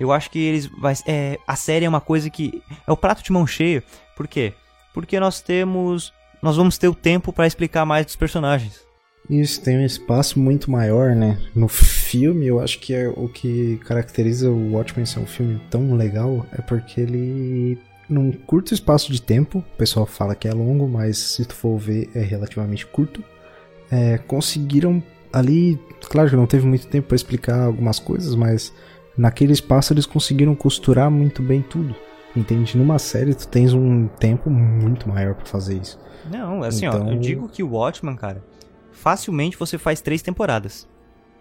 Eu 0.00 0.10
acho 0.10 0.30
que 0.30 0.38
eles 0.38 0.66
vai, 0.66 0.94
é, 1.06 1.38
a 1.46 1.54
série 1.54 1.84
é 1.84 1.88
uma 1.88 2.00
coisa 2.00 2.30
que 2.30 2.62
é 2.86 2.90
o 2.90 2.96
prato 2.96 3.22
de 3.22 3.30
mão 3.30 3.46
cheio. 3.46 3.82
Por 4.16 4.26
quê? 4.26 4.54
Porque 4.94 5.20
nós 5.20 5.42
temos 5.42 6.10
nós 6.40 6.56
vamos 6.56 6.78
ter 6.78 6.88
o 6.88 6.94
tempo 6.94 7.30
para 7.30 7.46
explicar 7.46 7.84
mais 7.84 8.06
dos 8.06 8.16
personagens. 8.16 8.80
Isso 9.28 9.62
tem 9.62 9.78
um 9.78 9.84
espaço 9.84 10.38
muito 10.38 10.70
maior, 10.70 11.14
né? 11.16 11.38
No 11.54 11.66
filme, 11.66 12.46
eu 12.46 12.60
acho 12.60 12.78
que 12.78 12.92
é 12.92 13.08
o 13.08 13.28
que 13.28 13.78
caracteriza 13.84 14.50
o 14.50 14.72
Watchmen 14.74 15.06
ser 15.06 15.20
um 15.20 15.26
filme 15.26 15.60
tão 15.70 15.94
legal 15.94 16.44
é 16.52 16.60
porque 16.60 17.00
ele, 17.00 17.78
num 18.08 18.30
curto 18.32 18.74
espaço 18.74 19.10
de 19.10 19.22
tempo, 19.22 19.58
o 19.60 19.76
pessoal 19.78 20.04
fala 20.04 20.34
que 20.34 20.46
é 20.46 20.52
longo, 20.52 20.86
mas 20.86 21.16
se 21.16 21.44
tu 21.46 21.54
for 21.54 21.78
ver, 21.78 22.10
é 22.14 22.20
relativamente 22.20 22.86
curto, 22.86 23.24
é, 23.90 24.18
conseguiram 24.18 25.02
ali, 25.32 25.80
claro 26.10 26.28
que 26.28 26.36
não 26.36 26.46
teve 26.46 26.66
muito 26.66 26.86
tempo 26.86 27.08
para 27.08 27.16
explicar 27.16 27.62
algumas 27.62 27.98
coisas, 27.98 28.34
mas 28.34 28.72
naquele 29.16 29.52
espaço 29.54 29.92
eles 29.94 30.04
conseguiram 30.06 30.54
costurar 30.54 31.10
muito 31.10 31.42
bem 31.42 31.62
tudo. 31.62 31.94
Entende? 32.36 32.76
Numa 32.76 32.98
série 32.98 33.32
tu 33.32 33.46
tens 33.46 33.72
um 33.72 34.08
tempo 34.08 34.50
muito 34.50 35.08
maior 35.08 35.34
para 35.36 35.46
fazer 35.46 35.78
isso. 35.80 35.98
Não, 36.30 36.62
assim, 36.64 36.86
ó, 36.86 36.90
Então- 36.90 37.12
eu 37.12 37.18
digo 37.18 37.48
que 37.48 37.62
o 37.62 37.70
Watchmen, 37.70 38.16
cara, 38.16 38.42
facilmente 38.94 39.56
você 39.56 39.76
faz 39.76 40.00
três 40.00 40.22
temporadas. 40.22 40.88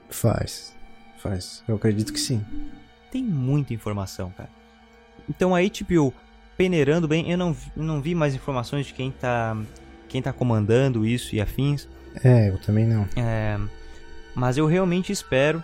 Faz, 0.10 0.76
faz. 1.18 1.64
Eu 1.68 1.76
acredito 1.76 2.12
que 2.12 2.20
sim. 2.20 2.44
Tem 3.12 3.24
muita 3.24 3.74
informação, 3.74 4.32
cara. 4.32 4.50
Então 5.30 5.56
a 5.56 5.60
HBO 5.62 6.14
peneirando 6.58 7.08
bem, 7.08 7.32
eu 7.32 7.38
não, 7.38 7.56
não 7.76 8.02
vi 8.02 8.14
mais 8.14 8.36
informações 8.36 8.86
de 8.86 8.94
quem 8.94 9.12
tá 9.12 9.58
quem 10.08 10.22
tá 10.22 10.32
comandando 10.32 11.06
isso 11.06 11.36
e 11.36 11.42
afins. 11.42 11.88
É, 12.24 12.50
eu 12.50 12.60
também 12.60 12.86
não. 12.86 13.08
É, 13.16 13.58
mas 14.36 14.58
eu 14.58 14.68
realmente 14.68 15.12
espero 15.12 15.64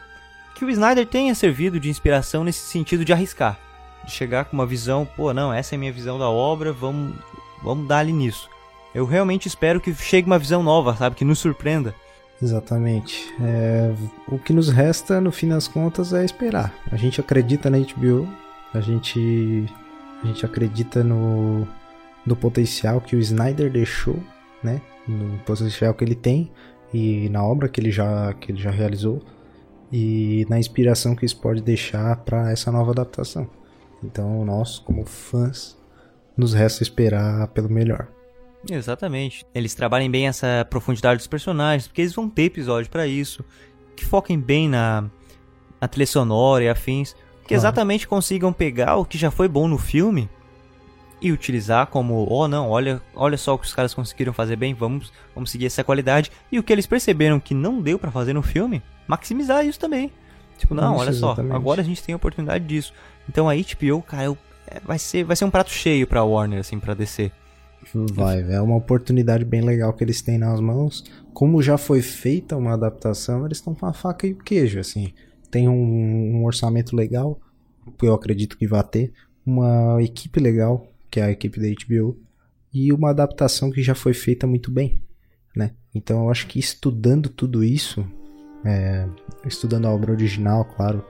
que 0.56 0.66
o 0.66 0.70
Snyder 0.70 1.06
tenha 1.06 1.36
servido 1.36 1.80
de 1.80 1.90
inspiração 1.90 2.44
nesse 2.44 2.62
sentido 2.62 3.06
de 3.06 3.14
arriscar. 3.14 3.60
De 4.04 4.12
chegar 4.12 4.46
com 4.46 4.56
uma 4.56 4.66
visão, 4.66 5.06
pô, 5.06 5.34
não, 5.34 5.54
essa 5.54 5.76
é 5.76 5.78
a 5.78 5.80
minha 5.80 5.92
visão 5.92 6.18
da 6.18 6.28
obra, 6.30 6.74
vamos, 6.74 7.16
vamos 7.62 7.88
dar 7.88 8.00
ali 8.00 8.12
nisso. 8.12 8.50
Eu 8.94 9.06
realmente 9.06 9.48
espero 9.48 9.80
que 9.80 9.94
chegue 9.94 10.28
uma 10.28 10.40
visão 10.40 10.64
nova, 10.64 10.96
sabe? 10.96 11.16
Que 11.16 11.26
nos 11.26 11.40
surpreenda. 11.40 11.94
Exatamente. 12.42 13.34
É, 13.42 13.94
o 14.28 14.40
que 14.40 14.54
nos 14.54 14.70
resta, 14.70 15.20
no 15.20 15.32
fim 15.32 15.50
das 15.50 15.68
contas, 15.68 16.14
é 16.14 16.24
esperar. 16.24 16.74
A 16.92 16.96
gente 16.96 17.20
acredita 17.20 17.70
na 17.70 17.78
HBO, 17.78 18.28
a 18.74 18.80
gente, 18.80 19.66
a 20.24 20.28
gente 20.28 20.46
acredita 20.46 21.04
no, 21.04 21.68
no 22.26 22.36
potencial 22.36 23.02
que 23.02 23.16
o 23.16 23.20
Snyder 23.20 23.72
deixou, 23.72 24.18
né? 24.64 24.82
No 25.08 25.38
potencial 25.40 25.94
que 25.94 26.04
ele 26.04 26.16
tem 26.16 26.52
e 26.94 27.30
na 27.30 27.44
obra 27.44 27.68
que 27.68 27.80
ele 27.80 27.92
já, 27.92 28.34
que 28.34 28.52
ele 28.52 28.62
já 28.62 28.72
realizou 28.72 29.22
e 29.92 30.46
na 30.50 30.60
inspiração 30.60 31.16
que 31.16 31.26
isso 31.26 31.40
pode 31.40 31.62
deixar 31.62 32.16
para 32.18 32.52
essa 32.52 32.72
nova 32.72 32.92
adaptação. 32.92 33.50
Então, 34.04 34.46
nós, 34.46 34.80
como 34.80 35.06
fãs, 35.06 35.78
nos 36.38 36.54
resta 36.54 36.84
esperar 36.84 37.48
pelo 37.50 37.70
melhor. 37.70 38.08
Exatamente. 38.70 39.46
Eles 39.54 39.74
trabalhem 39.74 40.10
bem 40.10 40.28
essa 40.28 40.66
profundidade 40.70 41.18
dos 41.18 41.28
personagens, 41.28 41.88
porque 41.88 42.02
eles 42.02 42.14
vão 42.14 42.30
ter 42.30 42.44
episódio 42.44 42.90
pra 42.90 43.08
isso, 43.08 43.44
que 43.96 44.04
foquem 44.06 44.40
bem 44.40 44.68
na, 44.68 45.06
na 45.80 45.88
trilha 45.88 46.08
sonora 46.08 46.64
e 46.64 46.70
afins, 46.70 47.14
que 47.14 47.20
Claro. 47.50 47.56
exatamente 47.62 48.08
consigam 48.08 48.52
pegar 48.54 48.96
o 48.98 49.06
que 49.06 49.18
já 49.18 49.32
foi 49.32 49.48
bom 49.48 49.68
no 49.68 49.78
filme 49.78 50.30
e 51.22 51.32
utilizar 51.32 51.88
como, 51.88 52.26
oh 52.30 52.48
não, 52.48 52.70
olha, 52.70 53.02
olha 53.16 53.38
só 53.38 53.54
o 53.54 53.58
que 53.60 53.66
os 53.66 53.74
caras 53.74 53.94
conseguiram 53.94 54.32
fazer 54.32 54.56
bem, 54.56 54.74
vamos, 54.74 55.12
vamos 55.34 55.52
seguir 55.52 55.66
essa 55.66 55.84
qualidade. 55.84 56.32
E 56.52 56.60
o 56.60 56.64
que 56.64 56.72
eles 56.72 56.86
perceberam 56.88 57.40
que 57.40 57.54
não 57.54 57.82
deu 57.82 57.98
pra 58.00 58.12
fazer 58.12 58.34
no 58.34 58.42
filme, 58.42 58.82
maximizar 59.08 59.66
isso 59.66 59.80
também. 59.80 60.12
Tipo, 60.58 60.74
não, 60.76 60.94
Isso, 60.94 61.02
olha 61.02 61.14
só, 61.14 61.28
exatamente. 61.32 61.56
agora 61.56 61.82
a 61.82 61.84
gente 61.86 62.04
tem 62.04 62.12
a 62.14 62.18
oportunidade 62.18 62.66
disso. 62.66 62.94
Então 63.28 63.50
a 63.50 63.54
HBO, 63.56 64.02
cara, 64.02 64.26
eu- 64.26 64.38
é, 64.68 64.80
vai 64.82 65.00
ser, 65.00 65.24
vai 65.24 65.36
ser 65.36 65.46
um 65.46 65.50
prato 65.50 65.72
cheio 65.72 66.06
pra 66.06 66.24
Warner, 66.24 66.60
assim, 66.60 66.78
pra 66.80 66.94
descer. 66.94 67.32
Vai, 68.14 68.42
é 68.52 68.62
uma 68.62 68.76
oportunidade 68.76 69.44
bem 69.46 69.62
legal 69.62 69.94
que 69.94 70.04
eles 70.04 70.22
têm 70.22 70.38
nas 70.38 70.60
mãos. 70.60 71.04
Como 71.34 71.62
já 71.62 71.78
foi 71.78 72.02
feita 72.02 72.56
uma 72.58 72.74
adaptação, 72.74 73.46
eles 73.46 73.58
estão 73.58 73.74
com 73.74 73.86
a 73.86 73.94
faca 73.94 74.28
e 74.28 74.34
o 74.34 74.38
queijo, 74.38 74.80
assim. 74.80 75.14
Tem 75.50 75.68
um, 75.68 75.74
um 76.38 76.46
orçamento 76.46 76.96
legal, 76.96 77.40
que 77.98 78.06
eu 78.06 78.14
acredito 78.14 78.58
que 78.58 78.68
vai 78.68 78.84
ter, 78.84 79.12
uma 79.46 79.98
equipe 80.04 80.40
legal, 80.40 80.88
que 81.10 81.20
é 81.20 81.24
a 81.24 81.32
equipe 81.32 81.60
da 81.60 81.68
HBO, 81.68 82.18
e 82.72 82.94
uma 82.94 83.10
adaptação 83.10 83.72
que 83.72 83.82
já 83.82 83.96
foi 83.96 84.14
feita 84.14 84.46
muito 84.46 84.70
bem, 84.70 85.02
né? 85.56 85.72
Então 85.96 86.26
eu 86.26 86.30
acho 86.30 86.46
que 86.46 86.60
estudando 86.60 87.30
tudo 87.30 87.64
isso, 87.64 88.06
é, 88.64 89.08
estudando 89.46 89.88
a 89.88 89.92
obra 89.92 90.12
original, 90.12 90.66
claro, 90.66 91.04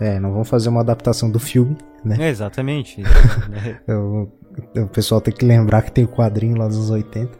É, 0.00 0.20
não 0.20 0.30
vamos 0.30 0.48
fazer 0.48 0.68
uma 0.68 0.80
adaptação 0.80 1.28
do 1.28 1.40
filme, 1.40 1.76
né? 2.04 2.16
É, 2.22 2.28
exatamente. 2.30 3.02
Eu- 3.86 4.32
o 4.76 4.86
pessoal 4.88 5.20
tem 5.20 5.32
que 5.32 5.44
lembrar 5.44 5.82
que 5.82 5.92
tem 5.92 6.04
o 6.04 6.08
quadrinho 6.08 6.56
lá 6.56 6.66
dos 6.66 6.76
anos 6.76 6.90
80. 6.90 7.38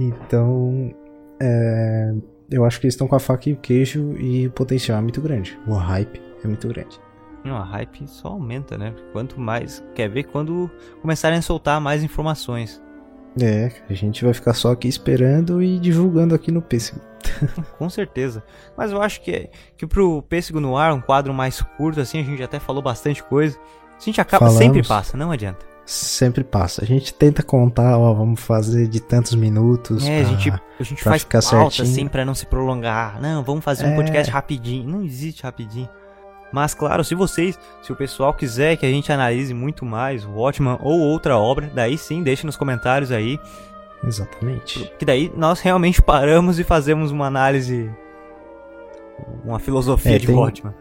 Então, 0.00 0.94
é, 1.40 2.14
eu 2.50 2.64
acho 2.64 2.80
que 2.80 2.86
eles 2.86 2.94
estão 2.94 3.08
com 3.08 3.16
a 3.16 3.20
faca 3.20 3.48
e 3.48 3.52
o 3.52 3.56
queijo 3.56 4.14
e 4.18 4.46
o 4.46 4.50
potencial 4.50 4.98
é 4.98 5.02
muito 5.02 5.20
grande. 5.20 5.58
O 5.66 5.74
hype 5.74 6.20
é 6.42 6.46
muito 6.46 6.68
grande. 6.68 7.00
Não, 7.44 7.56
a 7.56 7.64
hype 7.64 8.06
só 8.08 8.28
aumenta, 8.28 8.76
né? 8.76 8.94
Quanto 9.12 9.40
mais. 9.40 9.82
Quer 9.94 10.08
ver 10.08 10.24
quando 10.24 10.70
começarem 11.00 11.38
a 11.38 11.42
soltar 11.42 11.80
mais 11.80 12.02
informações. 12.02 12.82
É, 13.40 13.70
a 13.88 13.94
gente 13.94 14.24
vai 14.24 14.34
ficar 14.34 14.54
só 14.54 14.72
aqui 14.72 14.88
esperando 14.88 15.62
e 15.62 15.78
divulgando 15.78 16.34
aqui 16.34 16.50
no 16.50 16.60
pêssego. 16.60 17.00
Com 17.78 17.88
certeza. 17.88 18.42
Mas 18.76 18.90
eu 18.90 19.00
acho 19.00 19.20
que, 19.22 19.48
que 19.76 19.86
pro 19.86 20.22
Pêssego 20.22 20.60
no 20.60 20.76
Ar, 20.76 20.92
um 20.92 21.00
quadro 21.00 21.32
mais 21.32 21.60
curto, 21.76 22.00
assim, 22.00 22.20
a 22.20 22.24
gente 22.24 22.42
até 22.42 22.58
falou 22.58 22.82
bastante 22.82 23.22
coisa. 23.22 23.58
A 23.96 24.02
gente 24.02 24.20
acaba, 24.20 24.46
Falamos. 24.46 24.58
sempre 24.58 24.86
passa, 24.86 25.16
não 25.16 25.30
adianta. 25.30 25.64
Sempre 25.90 26.44
passa. 26.44 26.82
A 26.84 26.86
gente 26.86 27.14
tenta 27.14 27.42
contar, 27.42 27.96
ó, 27.96 28.12
vamos 28.12 28.40
fazer 28.42 28.86
de 28.88 29.00
tantos 29.00 29.34
minutos. 29.34 30.06
É, 30.06 30.20
a 30.20 30.24
pra- 30.24 30.30
gente, 30.34 30.50
a 30.80 30.82
gente 30.82 31.02
faz 31.02 31.22
ficar 31.22 31.40
pauta 31.42 31.70
certinho. 31.76 31.88
assim 31.88 32.06
pra 32.08 32.26
não 32.26 32.34
se 32.34 32.44
prolongar. 32.44 33.18
Não, 33.22 33.42
vamos 33.42 33.64
fazer 33.64 33.86
um 33.86 33.92
É. 33.92 33.96
podcast 33.96 34.30
rapidinho. 34.30 34.86
Não 34.86 35.02
existe 35.02 35.42
rapidinho. 35.42 35.88
Mas 36.52 36.74
claro, 36.74 37.02
se 37.02 37.14
vocês, 37.14 37.58
se 37.82 37.90
o 37.90 37.96
pessoal 37.96 38.34
quiser 38.34 38.76
que 38.76 38.84
a 38.84 38.90
gente 38.90 39.10
analise 39.10 39.54
muito 39.54 39.86
mais 39.86 40.26
o 40.26 40.30
Watchman 40.32 40.76
ou 40.82 40.98
outra 41.00 41.38
obra, 41.38 41.70
daí 41.74 41.96
sim, 41.96 42.22
deixe 42.22 42.44
nos 42.44 42.56
comentários 42.56 43.10
aí. 43.10 43.40
Exatamente. 44.04 44.92
Que 44.98 45.06
daí 45.06 45.32
nós 45.34 45.58
realmente 45.60 46.02
paramos 46.02 46.58
e 46.58 46.64
fazemos 46.64 47.10
uma 47.10 47.26
análise. 47.26 47.90
Uma 49.42 49.58
filosofia 49.58 50.16
É, 50.16 50.18
de 50.18 50.26
tem- 50.26 50.36
Watchman. 50.36 50.74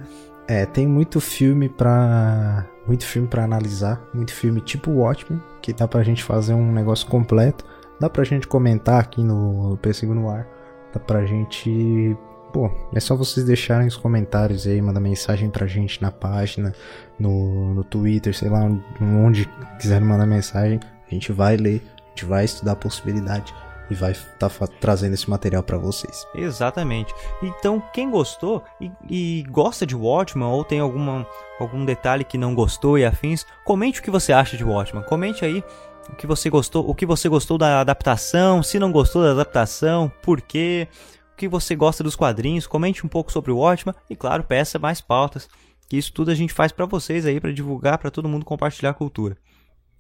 É, 0.50 0.66
tem 0.66 0.86
muito 0.86 1.22
filme 1.22 1.70
pra. 1.70 2.66
Muito 2.88 3.06
filme 3.06 3.28
pra 3.28 3.44
analisar. 3.44 4.02
Muito 4.14 4.34
filme 4.34 4.62
tipo 4.62 4.92
Watchmen, 4.92 5.42
que 5.62 5.74
dá 5.74 5.88
pra 5.88 6.04
gente 6.04 6.24
fazer 6.24 6.54
um 6.54 6.72
negócio 6.72 7.08
completo. 7.08 7.66
Dá 8.00 8.10
pra 8.10 8.24
gente 8.24 8.48
comentar 8.48 9.00
aqui 9.02 9.24
no 9.24 9.78
Pêssego 9.82 10.14
no 10.14 10.30
Ar. 10.30 10.48
Dá 10.94 11.00
pra 11.00 11.26
gente. 11.26 12.16
Pô, 12.54 12.72
é 12.94 13.00
só 13.00 13.16
vocês 13.16 13.46
deixarem 13.46 13.88
os 13.88 13.98
comentários 13.98 14.66
aí, 14.66 14.82
mandar 14.82 15.02
mensagem 15.02 15.50
pra 15.50 15.68
gente 15.68 16.02
na 16.02 16.12
página, 16.12 16.74
no, 17.20 17.74
no 17.74 17.84
Twitter, 17.84 18.34
sei 18.34 18.50
lá, 18.50 18.62
onde 19.02 19.50
quiserem 19.80 20.08
mandar 20.08 20.26
mensagem. 20.26 20.80
A 21.06 21.14
gente 21.14 21.32
vai 21.32 21.58
ler, 21.58 21.84
a 21.98 22.10
gente 22.10 22.26
vai 22.26 22.46
estudar 22.46 22.72
a 22.72 22.76
possibilidade 22.76 23.54
e 23.90 23.96
vai 23.96 24.12
estar 24.12 24.50
trazendo 24.80 25.14
esse 25.14 25.30
material 25.30 25.64
pra 25.64 25.78
vocês. 25.78 26.28
Exatamente. 26.36 27.14
Então, 27.42 27.82
quem 27.94 28.10
gostou 28.10 28.64
e, 28.80 28.92
e 29.10 29.44
gosta 29.50 29.86
de 29.86 29.96
Watchman 29.96 30.48
ou 30.48 30.64
tem 30.64 30.80
alguma, 30.80 31.26
algum 31.60 31.86
detalhe 31.86 32.24
que 32.24 32.38
não 32.38 32.54
gostou 32.54 32.98
e 32.98 33.06
afins, 33.06 33.46
comente 33.66 34.00
o 34.00 34.04
que 34.04 34.12
você 34.12 34.34
acha 34.34 34.58
de 34.58 34.64
Watchman. 34.64 35.04
Comente 35.04 35.46
aí 35.46 35.64
o 36.10 36.16
que 36.16 36.28
você 36.28 36.50
gostou, 36.50 36.90
o 36.90 36.96
que 36.96 37.06
você 37.06 37.28
gostou 37.28 37.58
da 37.58 37.82
adaptação, 37.82 38.64
se 38.64 38.80
não 38.80 38.92
gostou 38.92 39.24
da 39.24 39.32
adaptação, 39.32 40.12
por 40.22 40.42
quê, 40.42 40.88
o 41.34 41.36
que 41.36 41.48
você 41.48 41.76
gosta 41.76 42.04
dos 42.04 42.16
quadrinhos. 42.16 42.68
Comente 42.68 43.06
um 43.06 43.10
pouco 43.10 43.32
sobre 43.32 43.52
o 43.52 43.58
Watchman 43.58 43.96
e, 44.10 44.16
claro, 44.16 44.44
peça 44.44 44.80
mais 44.80 45.02
pautas. 45.02 45.50
Que 45.90 45.98
isso 45.98 46.12
tudo 46.12 46.32
a 46.32 46.36
gente 46.36 46.54
faz 46.54 46.72
pra 46.72 46.86
vocês 46.86 47.26
aí, 47.26 47.40
pra 47.40 47.52
divulgar, 47.52 47.98
pra 47.98 48.12
todo 48.12 48.28
mundo 48.28 48.46
compartilhar 48.46 48.90
a 48.90 48.94
cultura. 48.94 49.38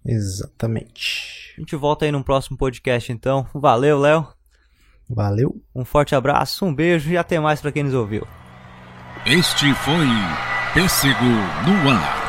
Exatamente. 0.05 1.53
A 1.57 1.62
gente 1.62 1.75
volta 1.75 2.05
aí 2.05 2.12
num 2.12 2.23
próximo 2.23 2.57
podcast, 2.57 3.12
então. 3.12 3.47
Valeu, 3.53 3.99
Léo. 3.99 4.27
Valeu! 5.10 5.62
Um 5.73 5.86
forte 5.86 6.15
abraço, 6.15 6.65
um 6.65 6.73
beijo 6.73 7.10
e 7.10 7.17
até 7.17 7.39
mais 7.39 7.62
pra 7.62 7.71
quem 7.71 7.83
nos 7.83 7.93
ouviu. 7.93 8.27
Este 9.25 9.73
foi 9.73 10.05
Pêssego 10.73 11.23
no 11.23 11.89
Ar. 11.89 12.26